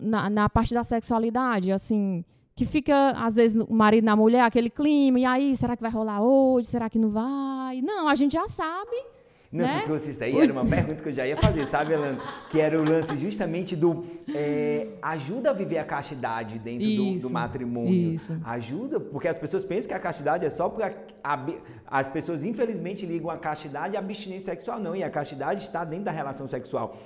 na, 0.00 0.30
na 0.30 0.48
parte 0.48 0.72
da 0.72 0.82
sexualidade, 0.82 1.70
assim, 1.70 2.24
que 2.56 2.64
fica, 2.64 3.10
às 3.10 3.36
vezes, 3.36 3.62
o 3.68 3.74
marido 3.74 4.06
na 4.06 4.16
mulher, 4.16 4.40
aquele 4.40 4.70
clima, 4.70 5.20
e 5.20 5.24
aí, 5.26 5.54
será 5.58 5.76
que 5.76 5.82
vai 5.82 5.90
rolar 5.90 6.22
hoje? 6.22 6.68
Será 6.68 6.88
que 6.88 6.98
não 6.98 7.10
vai? 7.10 7.82
Não, 7.82 8.08
a 8.08 8.14
gente 8.14 8.32
já 8.32 8.48
sabe. 8.48 8.96
Não, 9.52 9.64
né? 9.64 9.80
tu 9.80 9.84
trouxe 9.84 10.10
isso 10.10 10.18
daí, 10.18 10.36
era 10.36 10.52
uma 10.52 10.64
pergunta 10.64 11.02
que 11.02 11.08
eu 11.08 11.12
já 11.12 11.26
ia 11.26 11.36
fazer, 11.36 11.66
sabe, 11.66 11.92
Elano? 11.92 12.18
Que 12.50 12.58
era 12.58 12.80
o 12.80 12.82
lance 12.82 13.14
justamente 13.18 13.76
do 13.76 14.06
é, 14.34 14.88
ajuda 15.02 15.50
a 15.50 15.52
viver 15.52 15.78
a 15.78 15.84
castidade 15.84 16.58
dentro 16.58 16.86
do, 16.86 17.28
do, 17.28 17.30
matrimônio. 17.30 18.14
Isso. 18.14 18.36
Ajuda, 18.42 18.98
porque 18.98 19.28
as 19.28 19.36
pessoas 19.36 19.62
pensam 19.62 19.88
que 19.88 19.94
a 19.94 20.00
castidade 20.00 20.44
é 20.44 20.50
só 20.50 20.68
porque 20.68 20.90
as 21.86 22.08
pessoas 22.08 22.42
infelizmente 22.42 23.04
ligam 23.04 23.30
a 23.30 23.36
castidade 23.36 23.96
à 23.96 24.00
abstinência 24.00 24.52
sexual. 24.52 24.80
Não, 24.80 24.96
e 24.96 25.04
a 25.04 25.10
castidade 25.10 25.62
está 25.62 25.84
dentro 25.84 26.06
da 26.06 26.10
relação 26.10 26.46
sexual. 26.46 26.96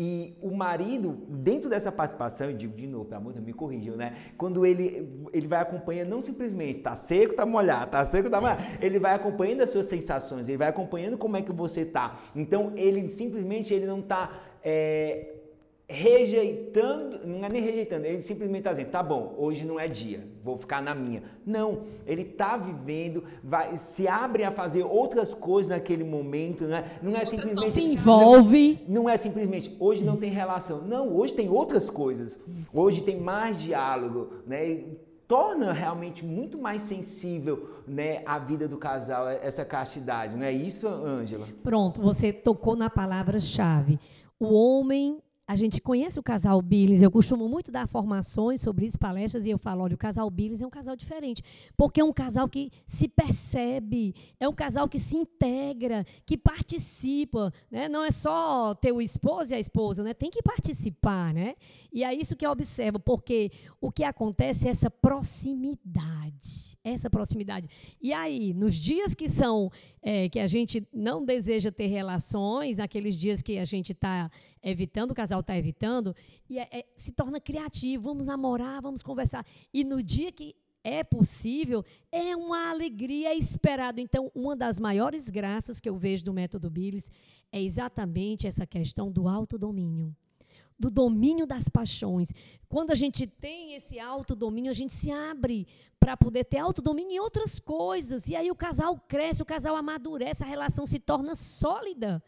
E 0.00 0.38
o 0.40 0.54
marido, 0.54 1.26
dentro 1.28 1.68
dessa 1.68 1.90
participação, 1.90 2.48
eu 2.48 2.56
digo 2.56 2.76
de 2.76 2.86
novo, 2.86 3.06
pelo 3.06 3.20
amor 3.20 3.32
de 3.32 3.38
Deus, 3.40 3.46
me 3.46 3.52
corrijam, 3.52 3.96
né? 3.96 4.14
Quando 4.36 4.64
ele, 4.64 5.12
ele 5.32 5.48
vai 5.48 5.60
acompanhando, 5.60 6.10
não 6.10 6.22
simplesmente 6.22 6.80
tá 6.80 6.94
seco, 6.94 7.34
tá 7.34 7.44
molhado, 7.44 7.90
tá 7.90 8.06
seco, 8.06 8.30
tá 8.30 8.40
molhado. 8.40 8.62
Ele 8.80 9.00
vai 9.00 9.12
acompanhando 9.12 9.62
as 9.62 9.70
suas 9.70 9.86
sensações, 9.86 10.48
ele 10.48 10.56
vai 10.56 10.68
acompanhando 10.68 11.18
como 11.18 11.36
é 11.36 11.42
que 11.42 11.50
você 11.50 11.84
tá. 11.84 12.16
Então, 12.36 12.72
ele 12.76 13.08
simplesmente 13.08 13.74
ele 13.74 13.86
não 13.86 14.00
tá 14.00 14.40
é, 14.62 15.37
rejeitando, 15.88 17.26
não 17.26 17.42
é 17.42 17.48
nem 17.48 17.62
rejeitando, 17.62 18.04
ele 18.04 18.20
simplesmente 18.20 18.58
está 18.58 18.72
dizendo, 18.72 18.90
tá 18.90 19.02
bom, 19.02 19.34
hoje 19.38 19.64
não 19.64 19.80
é 19.80 19.88
dia, 19.88 20.28
vou 20.44 20.58
ficar 20.58 20.82
na 20.82 20.94
minha. 20.94 21.22
Não, 21.46 21.84
ele 22.06 22.22
está 22.22 22.58
vivendo, 22.58 23.24
vai, 23.42 23.74
se 23.78 24.06
abre 24.06 24.44
a 24.44 24.50
fazer 24.50 24.82
outras 24.82 25.32
coisas 25.32 25.70
naquele 25.70 26.04
momento, 26.04 26.64
né? 26.64 26.98
não 27.02 27.16
é 27.16 27.24
simplesmente... 27.24 27.72
Se 27.72 27.86
envolve. 27.86 28.84
Não, 28.86 29.04
não, 29.04 29.08
é 29.08 29.16
simplesmente, 29.16 29.74
hoje 29.80 30.04
não 30.04 30.18
tem 30.18 30.30
relação. 30.30 30.82
Não, 30.82 31.16
hoje 31.16 31.32
tem 31.32 31.48
outras 31.48 31.88
coisas. 31.88 32.38
Isso, 32.58 32.78
hoje 32.78 32.98
isso. 32.98 33.06
tem 33.06 33.20
mais 33.20 33.58
diálogo, 33.58 34.30
né? 34.46 34.84
torna 35.26 35.72
realmente 35.72 36.24
muito 36.24 36.58
mais 36.58 36.82
sensível 36.82 37.82
né, 37.86 38.22
a 38.26 38.38
vida 38.38 38.68
do 38.68 38.76
casal, 38.76 39.28
essa 39.28 39.64
castidade. 39.64 40.36
Não 40.36 40.44
é 40.44 40.52
isso, 40.52 40.86
Ângela? 40.86 41.46
Pronto, 41.62 42.00
você 42.00 42.30
tocou 42.30 42.76
na 42.76 42.90
palavra-chave. 42.90 43.98
O 44.40 44.54
homem 44.54 45.18
a 45.48 45.54
gente 45.56 45.80
conhece 45.80 46.20
o 46.20 46.22
casal 46.22 46.60
Billings, 46.60 47.00
eu 47.00 47.10
costumo 47.10 47.48
muito 47.48 47.72
dar 47.72 47.88
formações 47.88 48.60
sobre 48.60 48.84
isso, 48.84 48.98
palestras, 48.98 49.46
e 49.46 49.50
eu 49.50 49.56
falo, 49.56 49.82
olha, 49.82 49.94
o 49.94 49.98
casal 49.98 50.28
Billings 50.30 50.60
é 50.60 50.66
um 50.66 50.70
casal 50.70 50.94
diferente, 50.94 51.42
porque 51.74 52.02
é 52.02 52.04
um 52.04 52.12
casal 52.12 52.46
que 52.46 52.70
se 52.86 53.08
percebe, 53.08 54.14
é 54.38 54.46
um 54.46 54.52
casal 54.52 54.86
que 54.86 54.98
se 54.98 55.16
integra, 55.16 56.04
que 56.26 56.36
participa, 56.36 57.50
né? 57.70 57.88
não 57.88 58.04
é 58.04 58.10
só 58.10 58.74
ter 58.74 58.92
o 58.92 59.00
esposo 59.00 59.54
e 59.54 59.54
a 59.54 59.58
esposa, 59.58 60.02
né? 60.02 60.12
tem 60.12 60.30
que 60.30 60.42
participar, 60.42 61.32
né? 61.32 61.54
E 61.90 62.04
é 62.04 62.14
isso 62.14 62.36
que 62.36 62.44
eu 62.44 62.50
observo, 62.50 63.00
porque 63.00 63.50
o 63.80 63.90
que 63.90 64.04
acontece 64.04 64.68
é 64.68 64.70
essa 64.70 64.90
proximidade, 64.90 66.76
essa 66.84 67.08
proximidade. 67.08 67.70
E 68.02 68.12
aí, 68.12 68.52
nos 68.52 68.76
dias 68.76 69.14
que 69.14 69.30
são, 69.30 69.70
é, 70.02 70.28
que 70.28 70.38
a 70.38 70.46
gente 70.46 70.86
não 70.92 71.24
deseja 71.24 71.72
ter 71.72 71.86
relações, 71.86 72.76
naqueles 72.76 73.16
dias 73.16 73.40
que 73.40 73.58
a 73.58 73.64
gente 73.64 73.92
está 73.92 74.30
evitando, 74.68 75.10
o 75.10 75.14
casal 75.14 75.40
está 75.40 75.56
evitando, 75.56 76.14
e 76.48 76.58
é, 76.58 76.68
é, 76.70 76.86
se 76.96 77.12
torna 77.12 77.40
criativo, 77.40 78.04
vamos 78.04 78.26
namorar, 78.26 78.80
vamos 78.80 79.02
conversar. 79.02 79.44
E 79.72 79.84
no 79.84 80.02
dia 80.02 80.30
que 80.32 80.54
é 80.82 81.02
possível, 81.02 81.84
é 82.10 82.34
uma 82.36 82.70
alegria 82.70 83.34
esperada. 83.34 84.00
Então, 84.00 84.30
uma 84.34 84.56
das 84.56 84.78
maiores 84.78 85.28
graças 85.28 85.80
que 85.80 85.88
eu 85.88 85.96
vejo 85.96 86.24
do 86.24 86.32
método 86.32 86.70
Billis 86.70 87.10
é 87.52 87.60
exatamente 87.60 88.46
essa 88.46 88.66
questão 88.66 89.10
do 89.10 89.28
autodomínio 89.28 90.14
do 90.78 90.90
domínio 90.90 91.46
das 91.46 91.68
paixões. 91.68 92.32
Quando 92.68 92.92
a 92.92 92.94
gente 92.94 93.26
tem 93.26 93.74
esse 93.74 93.98
autodomínio, 93.98 94.70
a 94.70 94.74
gente 94.74 94.92
se 94.92 95.10
abre 95.10 95.66
para 95.98 96.16
poder 96.16 96.44
ter 96.44 96.58
autodomínio 96.58 97.14
em 97.14 97.18
outras 97.18 97.58
coisas. 97.58 98.28
E 98.28 98.36
aí 98.36 98.50
o 98.50 98.54
casal 98.54 98.96
cresce, 99.08 99.42
o 99.42 99.46
casal 99.46 99.74
amadurece, 99.74 100.44
a 100.44 100.46
relação 100.46 100.86
se 100.86 101.00
torna 101.00 101.34
sólida. 101.34 102.22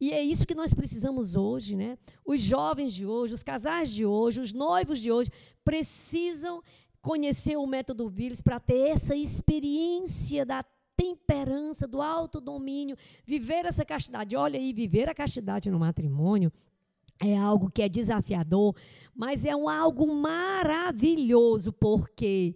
E 0.00 0.12
é 0.12 0.22
isso 0.22 0.46
que 0.46 0.54
nós 0.54 0.72
precisamos 0.72 1.34
hoje, 1.34 1.74
né? 1.74 1.98
Os 2.24 2.40
jovens 2.40 2.94
de 2.94 3.04
hoje, 3.04 3.34
os 3.34 3.42
casais 3.42 3.90
de 3.90 4.06
hoje, 4.06 4.40
os 4.40 4.52
noivos 4.52 5.00
de 5.00 5.10
hoje 5.10 5.30
precisam 5.64 6.62
conhecer 7.02 7.56
o 7.56 7.66
método 7.66 8.08
Vírus 8.08 8.40
para 8.40 8.60
ter 8.60 8.90
essa 8.90 9.16
experiência 9.16 10.46
da 10.46 10.64
temperança, 10.96 11.86
do 11.86 12.02
autodomínio, 12.02 12.96
viver 13.24 13.64
essa 13.64 13.84
castidade. 13.84 14.36
Olha 14.36 14.58
aí, 14.58 14.72
viver 14.72 15.08
a 15.08 15.14
castidade 15.14 15.70
no 15.70 15.78
matrimônio 15.78 16.52
é 17.20 17.36
algo 17.36 17.70
que 17.70 17.82
é 17.82 17.88
desafiador, 17.88 18.76
mas 19.14 19.44
é 19.44 19.54
um 19.54 19.68
algo 19.68 20.06
maravilhoso, 20.12 21.72
porque 21.72 22.54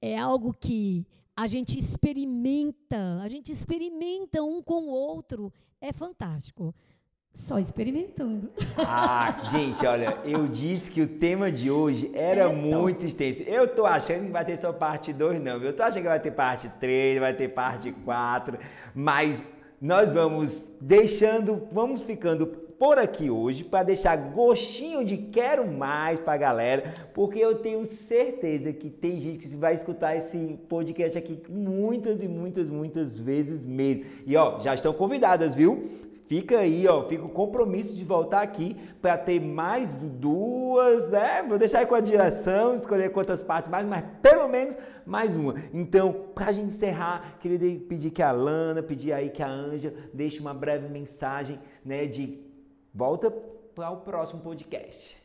é 0.00 0.18
algo 0.18 0.52
que 0.52 1.06
a 1.36 1.46
gente 1.46 1.78
experimenta, 1.78 3.20
a 3.22 3.28
gente 3.28 3.52
experimenta 3.52 4.42
um 4.42 4.60
com 4.62 4.84
o 4.84 4.90
outro, 4.90 5.52
é 5.80 5.92
fantástico. 5.92 6.74
Só 7.32 7.58
experimentando. 7.60 8.50
Ah, 8.76 9.42
gente, 9.52 9.86
olha, 9.86 10.18
eu 10.24 10.48
disse 10.48 10.90
que 10.90 11.00
o 11.00 11.06
tema 11.06 11.50
de 11.50 11.70
hoje 11.70 12.10
era 12.12 12.42
é 12.42 12.52
muito 12.52 13.06
extenso. 13.06 13.44
Eu 13.44 13.68
tô 13.68 13.86
achando 13.86 14.26
que 14.26 14.32
vai 14.32 14.44
ter 14.44 14.56
só 14.56 14.72
parte 14.72 15.12
2, 15.12 15.40
não. 15.40 15.62
Eu 15.62 15.76
tô 15.76 15.82
achando 15.82 16.02
que 16.02 16.08
vai 16.08 16.18
ter 16.18 16.32
parte 16.32 16.68
3, 16.80 17.20
vai 17.20 17.32
ter 17.32 17.48
parte 17.48 17.92
4, 17.92 18.58
mas 18.92 19.40
nós 19.80 20.10
vamos 20.10 20.64
deixando, 20.80 21.68
vamos 21.70 22.02
ficando 22.02 22.46
por 22.80 22.98
aqui 22.98 23.28
hoje 23.28 23.62
para 23.62 23.82
deixar 23.82 24.16
gostinho 24.16 25.04
de 25.04 25.18
quero 25.18 25.70
mais 25.70 26.18
para 26.18 26.32
a 26.32 26.38
galera, 26.38 26.94
porque 27.12 27.38
eu 27.38 27.56
tenho 27.56 27.84
certeza 27.84 28.72
que 28.72 28.88
tem 28.88 29.20
gente 29.20 29.46
que 29.46 29.54
vai 29.54 29.74
escutar 29.74 30.16
esse 30.16 30.58
podcast 30.66 31.18
aqui 31.18 31.42
muitas 31.46 32.22
e 32.22 32.26
muitas, 32.26 32.70
muitas 32.70 33.18
vezes 33.18 33.66
mesmo. 33.66 34.06
E 34.24 34.34
ó, 34.34 34.60
já 34.60 34.74
estão 34.74 34.94
convidadas, 34.94 35.54
viu? 35.54 35.90
Fica 36.26 36.60
aí, 36.60 36.88
ó, 36.88 37.06
fica 37.06 37.26
o 37.26 37.28
compromisso 37.28 37.94
de 37.94 38.02
voltar 38.02 38.40
aqui 38.40 38.74
para 39.02 39.18
ter 39.18 39.38
mais 39.38 39.94
duas, 39.94 41.06
né? 41.10 41.44
Vou 41.46 41.58
deixar 41.58 41.80
aí 41.80 41.86
com 41.86 41.94
a 41.94 42.00
direção, 42.00 42.72
escolher 42.72 43.12
quantas 43.12 43.42
partes 43.42 43.70
mais, 43.70 43.86
mas 43.86 44.02
pelo 44.22 44.48
menos 44.48 44.74
mais 45.04 45.36
uma. 45.36 45.54
Então, 45.74 46.28
para 46.34 46.46
a 46.46 46.52
gente 46.52 46.68
encerrar, 46.68 47.36
queria 47.40 47.78
pedir 47.80 48.10
que 48.10 48.22
a 48.22 48.32
Lana, 48.32 48.82
pedir 48.82 49.12
aí 49.12 49.28
que 49.28 49.42
a 49.42 49.48
Anja 49.48 49.92
deixe 50.14 50.40
uma 50.40 50.54
breve 50.54 50.88
mensagem, 50.88 51.58
né, 51.84 52.06
de 52.06 52.48
volta 52.94 53.30
para 53.30 53.90
o 53.90 53.98
próximo 53.98 54.40
podcast. 54.40 55.16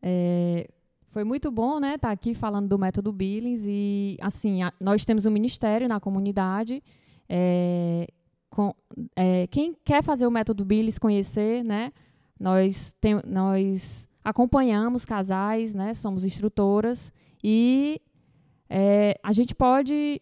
É, 0.00 0.68
foi 1.10 1.24
muito 1.24 1.50
bom, 1.50 1.78
né, 1.78 1.94
estar 1.94 2.08
tá 2.08 2.12
aqui 2.12 2.34
falando 2.34 2.68
do 2.68 2.78
método 2.78 3.12
Billings 3.12 3.64
e 3.66 4.16
assim, 4.20 4.62
a, 4.62 4.72
nós 4.80 5.04
temos 5.04 5.26
um 5.26 5.30
ministério 5.30 5.86
na 5.86 6.00
comunidade 6.00 6.82
é, 7.28 8.08
com, 8.50 8.74
é, 9.16 9.46
quem 9.46 9.74
quer 9.84 10.02
fazer 10.02 10.26
o 10.26 10.30
método 10.30 10.64
Billis 10.64 10.98
conhecer, 10.98 11.64
né? 11.64 11.92
Nós, 12.38 12.92
tem, 13.00 13.20
nós 13.26 14.06
acompanhamos 14.22 15.04
casais, 15.04 15.74
né? 15.74 15.94
Somos 15.94 16.24
instrutoras 16.24 17.12
e 17.42 18.00
é, 18.68 19.18
a 19.22 19.32
gente 19.32 19.54
pode 19.54 20.20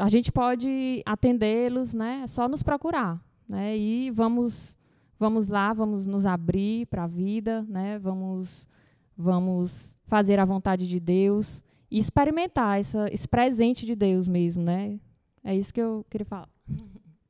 a 0.00 0.08
gente 0.08 0.32
pode 0.32 1.02
atendê-los, 1.04 1.94
né? 1.94 2.22
É 2.24 2.26
só 2.26 2.48
nos 2.48 2.62
procurar, 2.62 3.22
né? 3.48 3.76
E 3.76 4.10
vamos 4.10 4.78
vamos 5.18 5.48
lá, 5.48 5.72
vamos 5.72 6.06
nos 6.06 6.24
abrir 6.24 6.86
para 6.86 7.04
a 7.04 7.06
vida, 7.06 7.64
né? 7.68 7.98
Vamos 7.98 8.68
vamos 9.16 10.00
fazer 10.06 10.38
a 10.38 10.44
vontade 10.44 10.88
de 10.88 10.98
Deus 10.98 11.62
e 11.90 11.98
experimentar 11.98 12.80
essa, 12.80 13.06
esse 13.12 13.28
presente 13.28 13.84
de 13.84 13.94
Deus 13.94 14.26
mesmo, 14.26 14.62
né? 14.62 14.98
É 15.44 15.54
isso 15.54 15.72
que 15.74 15.80
eu 15.80 16.06
queria 16.08 16.24
falar. 16.24 16.48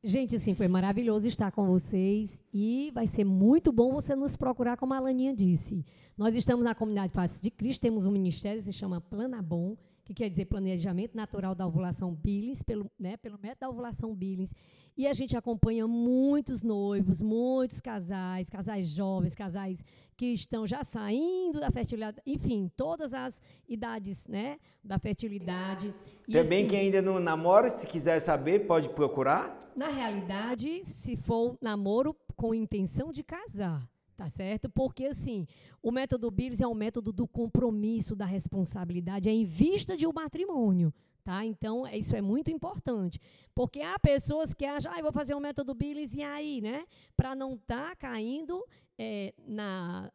Gente, 0.02 0.37
assim, 0.37 0.54
foi 0.54 0.66
maravilhoso 0.66 1.28
estar 1.28 1.50
com 1.50 1.66
vocês 1.66 2.42
e 2.54 2.90
vai 2.94 3.06
ser 3.06 3.24
muito 3.24 3.70
bom 3.70 3.92
você 3.92 4.16
nos 4.16 4.35
procurar, 4.37 4.76
como 4.76 4.94
a 4.94 4.96
Alaninha 4.96 5.35
disse. 5.35 5.85
Nós 6.16 6.35
estamos 6.35 6.64
na 6.64 6.74
comunidade 6.74 7.12
Face 7.12 7.42
de 7.42 7.50
Cristo, 7.50 7.83
temos 7.83 8.06
um 8.06 8.11
ministério 8.11 8.59
que 8.59 8.64
se 8.64 8.72
chama 8.72 9.00
Planabom, 9.00 9.76
que 10.11 10.14
quer 10.14 10.29
dizer 10.29 10.46
planejamento 10.46 11.16
natural 11.16 11.55
da 11.55 11.64
ovulação 11.64 12.12
Billings, 12.12 12.64
pelo, 12.64 12.90
né, 12.99 13.16
pelo 13.16 13.38
método 13.38 13.61
da 13.61 13.68
ovulação 13.68 14.12
Billings. 14.12 14.53
E 14.96 15.07
a 15.07 15.12
gente 15.12 15.37
acompanha 15.37 15.87
muitos 15.87 16.64
noivos, 16.64 17.23
muitos 17.23 17.81
casais, 17.81 18.51
casais 18.51 18.88
jovens, 18.88 19.37
casais 19.37 19.85
que 20.16 20.27
estão 20.27 20.66
já 20.66 20.83
saindo 20.83 21.61
da 21.61 21.70
fertilidade, 21.70 22.20
enfim, 22.27 22.68
todas 22.77 23.14
as 23.14 23.40
idades 23.68 24.27
né, 24.27 24.59
da 24.83 24.99
fertilidade. 24.99 25.94
E 26.27 26.33
Também 26.33 26.61
assim, 26.61 26.70
quem 26.70 26.81
ainda 26.81 27.01
não 27.01 27.20
namora, 27.20 27.70
se 27.70 27.87
quiser 27.87 28.18
saber, 28.18 28.66
pode 28.66 28.88
procurar? 28.88 29.70
Na 29.77 29.88
realidade, 29.88 30.85
se 30.85 31.16
for 31.16 31.57
namoro, 31.62 32.16
com 32.40 32.55
intenção 32.55 33.12
de 33.12 33.22
casar, 33.22 33.85
tá 34.16 34.26
certo? 34.26 34.70
Porque 34.70 35.05
assim, 35.05 35.46
o 35.83 35.92
método 35.92 36.31
Bills 36.31 36.64
é 36.64 36.66
um 36.66 36.72
método 36.72 37.12
do 37.12 37.29
compromisso, 37.29 38.16
da 38.16 38.24
responsabilidade, 38.24 39.29
é 39.29 39.33
em 39.33 39.44
vista 39.44 39.94
de 39.94 40.07
um 40.07 40.12
matrimônio. 40.14 40.90
Tá? 41.22 41.44
Então, 41.44 41.87
isso 41.87 42.16
é 42.16 42.22
muito 42.22 42.50
importante. 42.50 43.20
Porque 43.55 43.83
há 43.83 43.98
pessoas 43.98 44.55
que 44.55 44.64
acham, 44.64 44.90
ah, 44.90 45.03
vou 45.03 45.12
fazer 45.12 45.35
um 45.35 45.40
método 45.40 45.74
Bills 45.74 46.16
e 46.16 46.22
aí, 46.22 46.62
né? 46.62 46.87
Para 47.14 47.35
não 47.35 47.57
estar 47.57 47.90
tá 47.90 47.96
caindo 47.96 48.66
é, 48.98 49.35
na. 49.46 50.11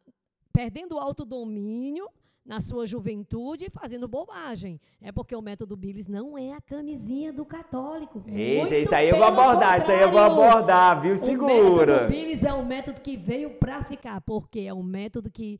perdendo 0.52 0.96
o 0.96 0.98
autodomínio 0.98 2.08
na 2.46 2.60
sua 2.60 2.86
juventude 2.86 3.68
fazendo 3.70 4.06
bobagem. 4.06 4.80
É 5.00 5.10
porque 5.10 5.34
o 5.34 5.42
método 5.42 5.76
Billis 5.76 6.06
não 6.06 6.38
é 6.38 6.52
a 6.52 6.60
camisinha 6.60 7.32
do 7.32 7.44
católico. 7.44 8.22
Eita, 8.26 8.76
isso 8.78 8.94
aí 8.94 9.08
eu 9.08 9.16
vou 9.16 9.26
abordar, 9.26 9.78
isso 9.78 9.90
aí 9.90 10.00
eu 10.00 10.10
vou 10.10 10.20
abordar, 10.20 11.02
viu? 11.02 11.16
Segura. 11.16 11.52
O 11.52 11.76
método 11.86 12.08
Billis 12.08 12.44
é 12.44 12.52
um 12.54 12.64
método 12.64 13.00
que 13.00 13.16
veio 13.16 13.50
para 13.58 13.82
ficar, 13.82 14.20
porque 14.20 14.60
é 14.60 14.72
um 14.72 14.82
método 14.82 15.30
que, 15.30 15.58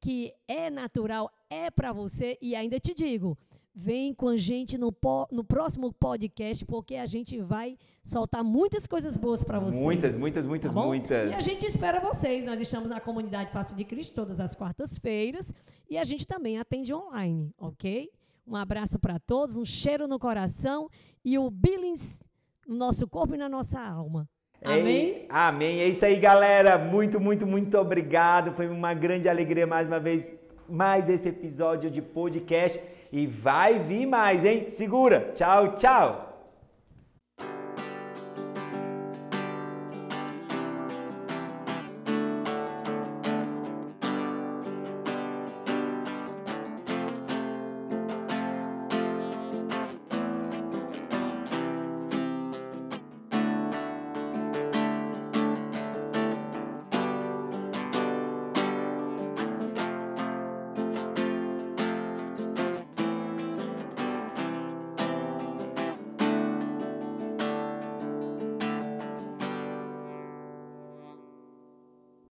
que 0.00 0.32
é 0.48 0.68
natural, 0.68 1.30
é 1.48 1.70
para 1.70 1.92
você, 1.92 2.36
e 2.42 2.56
ainda 2.56 2.80
te 2.80 2.92
digo, 2.92 3.38
Vem 3.74 4.12
com 4.12 4.28
a 4.28 4.36
gente 4.36 4.76
no, 4.76 4.92
no 5.30 5.44
próximo 5.44 5.92
podcast, 5.92 6.64
porque 6.64 6.96
a 6.96 7.06
gente 7.06 7.40
vai 7.40 7.76
soltar 8.02 8.42
muitas 8.42 8.86
coisas 8.86 9.16
boas 9.16 9.44
para 9.44 9.60
vocês. 9.60 9.82
Muitas, 9.82 10.18
muitas, 10.18 10.44
muitas, 10.44 10.72
tá 10.72 10.80
muitas. 10.80 11.30
E 11.30 11.34
a 11.34 11.40
gente 11.40 11.64
espera 11.64 12.00
vocês. 12.00 12.44
Nós 12.44 12.60
estamos 12.60 12.88
na 12.88 13.00
comunidade 13.00 13.52
Face 13.52 13.74
de 13.74 13.84
Cristo 13.84 14.14
todas 14.14 14.40
as 14.40 14.56
quartas-feiras 14.56 15.54
e 15.88 15.96
a 15.96 16.04
gente 16.04 16.26
também 16.26 16.58
atende 16.58 16.92
online, 16.92 17.54
ok? 17.58 18.10
Um 18.46 18.56
abraço 18.56 18.98
para 18.98 19.18
todos, 19.20 19.56
um 19.56 19.64
cheiro 19.64 20.08
no 20.08 20.18
coração 20.18 20.88
e 21.24 21.38
o 21.38 21.48
Billings 21.48 22.28
no 22.66 22.76
nosso 22.76 23.06
corpo 23.06 23.34
e 23.34 23.38
na 23.38 23.48
nossa 23.48 23.80
alma. 23.80 24.28
Amém? 24.62 25.26
Amém. 25.28 25.80
É 25.80 25.88
isso 25.88 26.04
aí, 26.04 26.18
galera. 26.18 26.76
Muito, 26.76 27.18
muito, 27.18 27.46
muito 27.46 27.78
obrigado. 27.78 28.52
Foi 28.52 28.68
uma 28.68 28.92
grande 28.92 29.28
alegria 29.28 29.66
mais 29.66 29.86
uma 29.86 30.00
vez 30.00 30.26
mais 30.68 31.08
esse 31.08 31.28
episódio 31.28 31.90
de 31.90 32.02
podcast. 32.02 32.80
E 33.12 33.26
vai 33.26 33.78
vir 33.78 34.06
mais, 34.06 34.44
hein? 34.44 34.68
Segura! 34.70 35.32
Tchau, 35.34 35.76
tchau! 35.76 36.29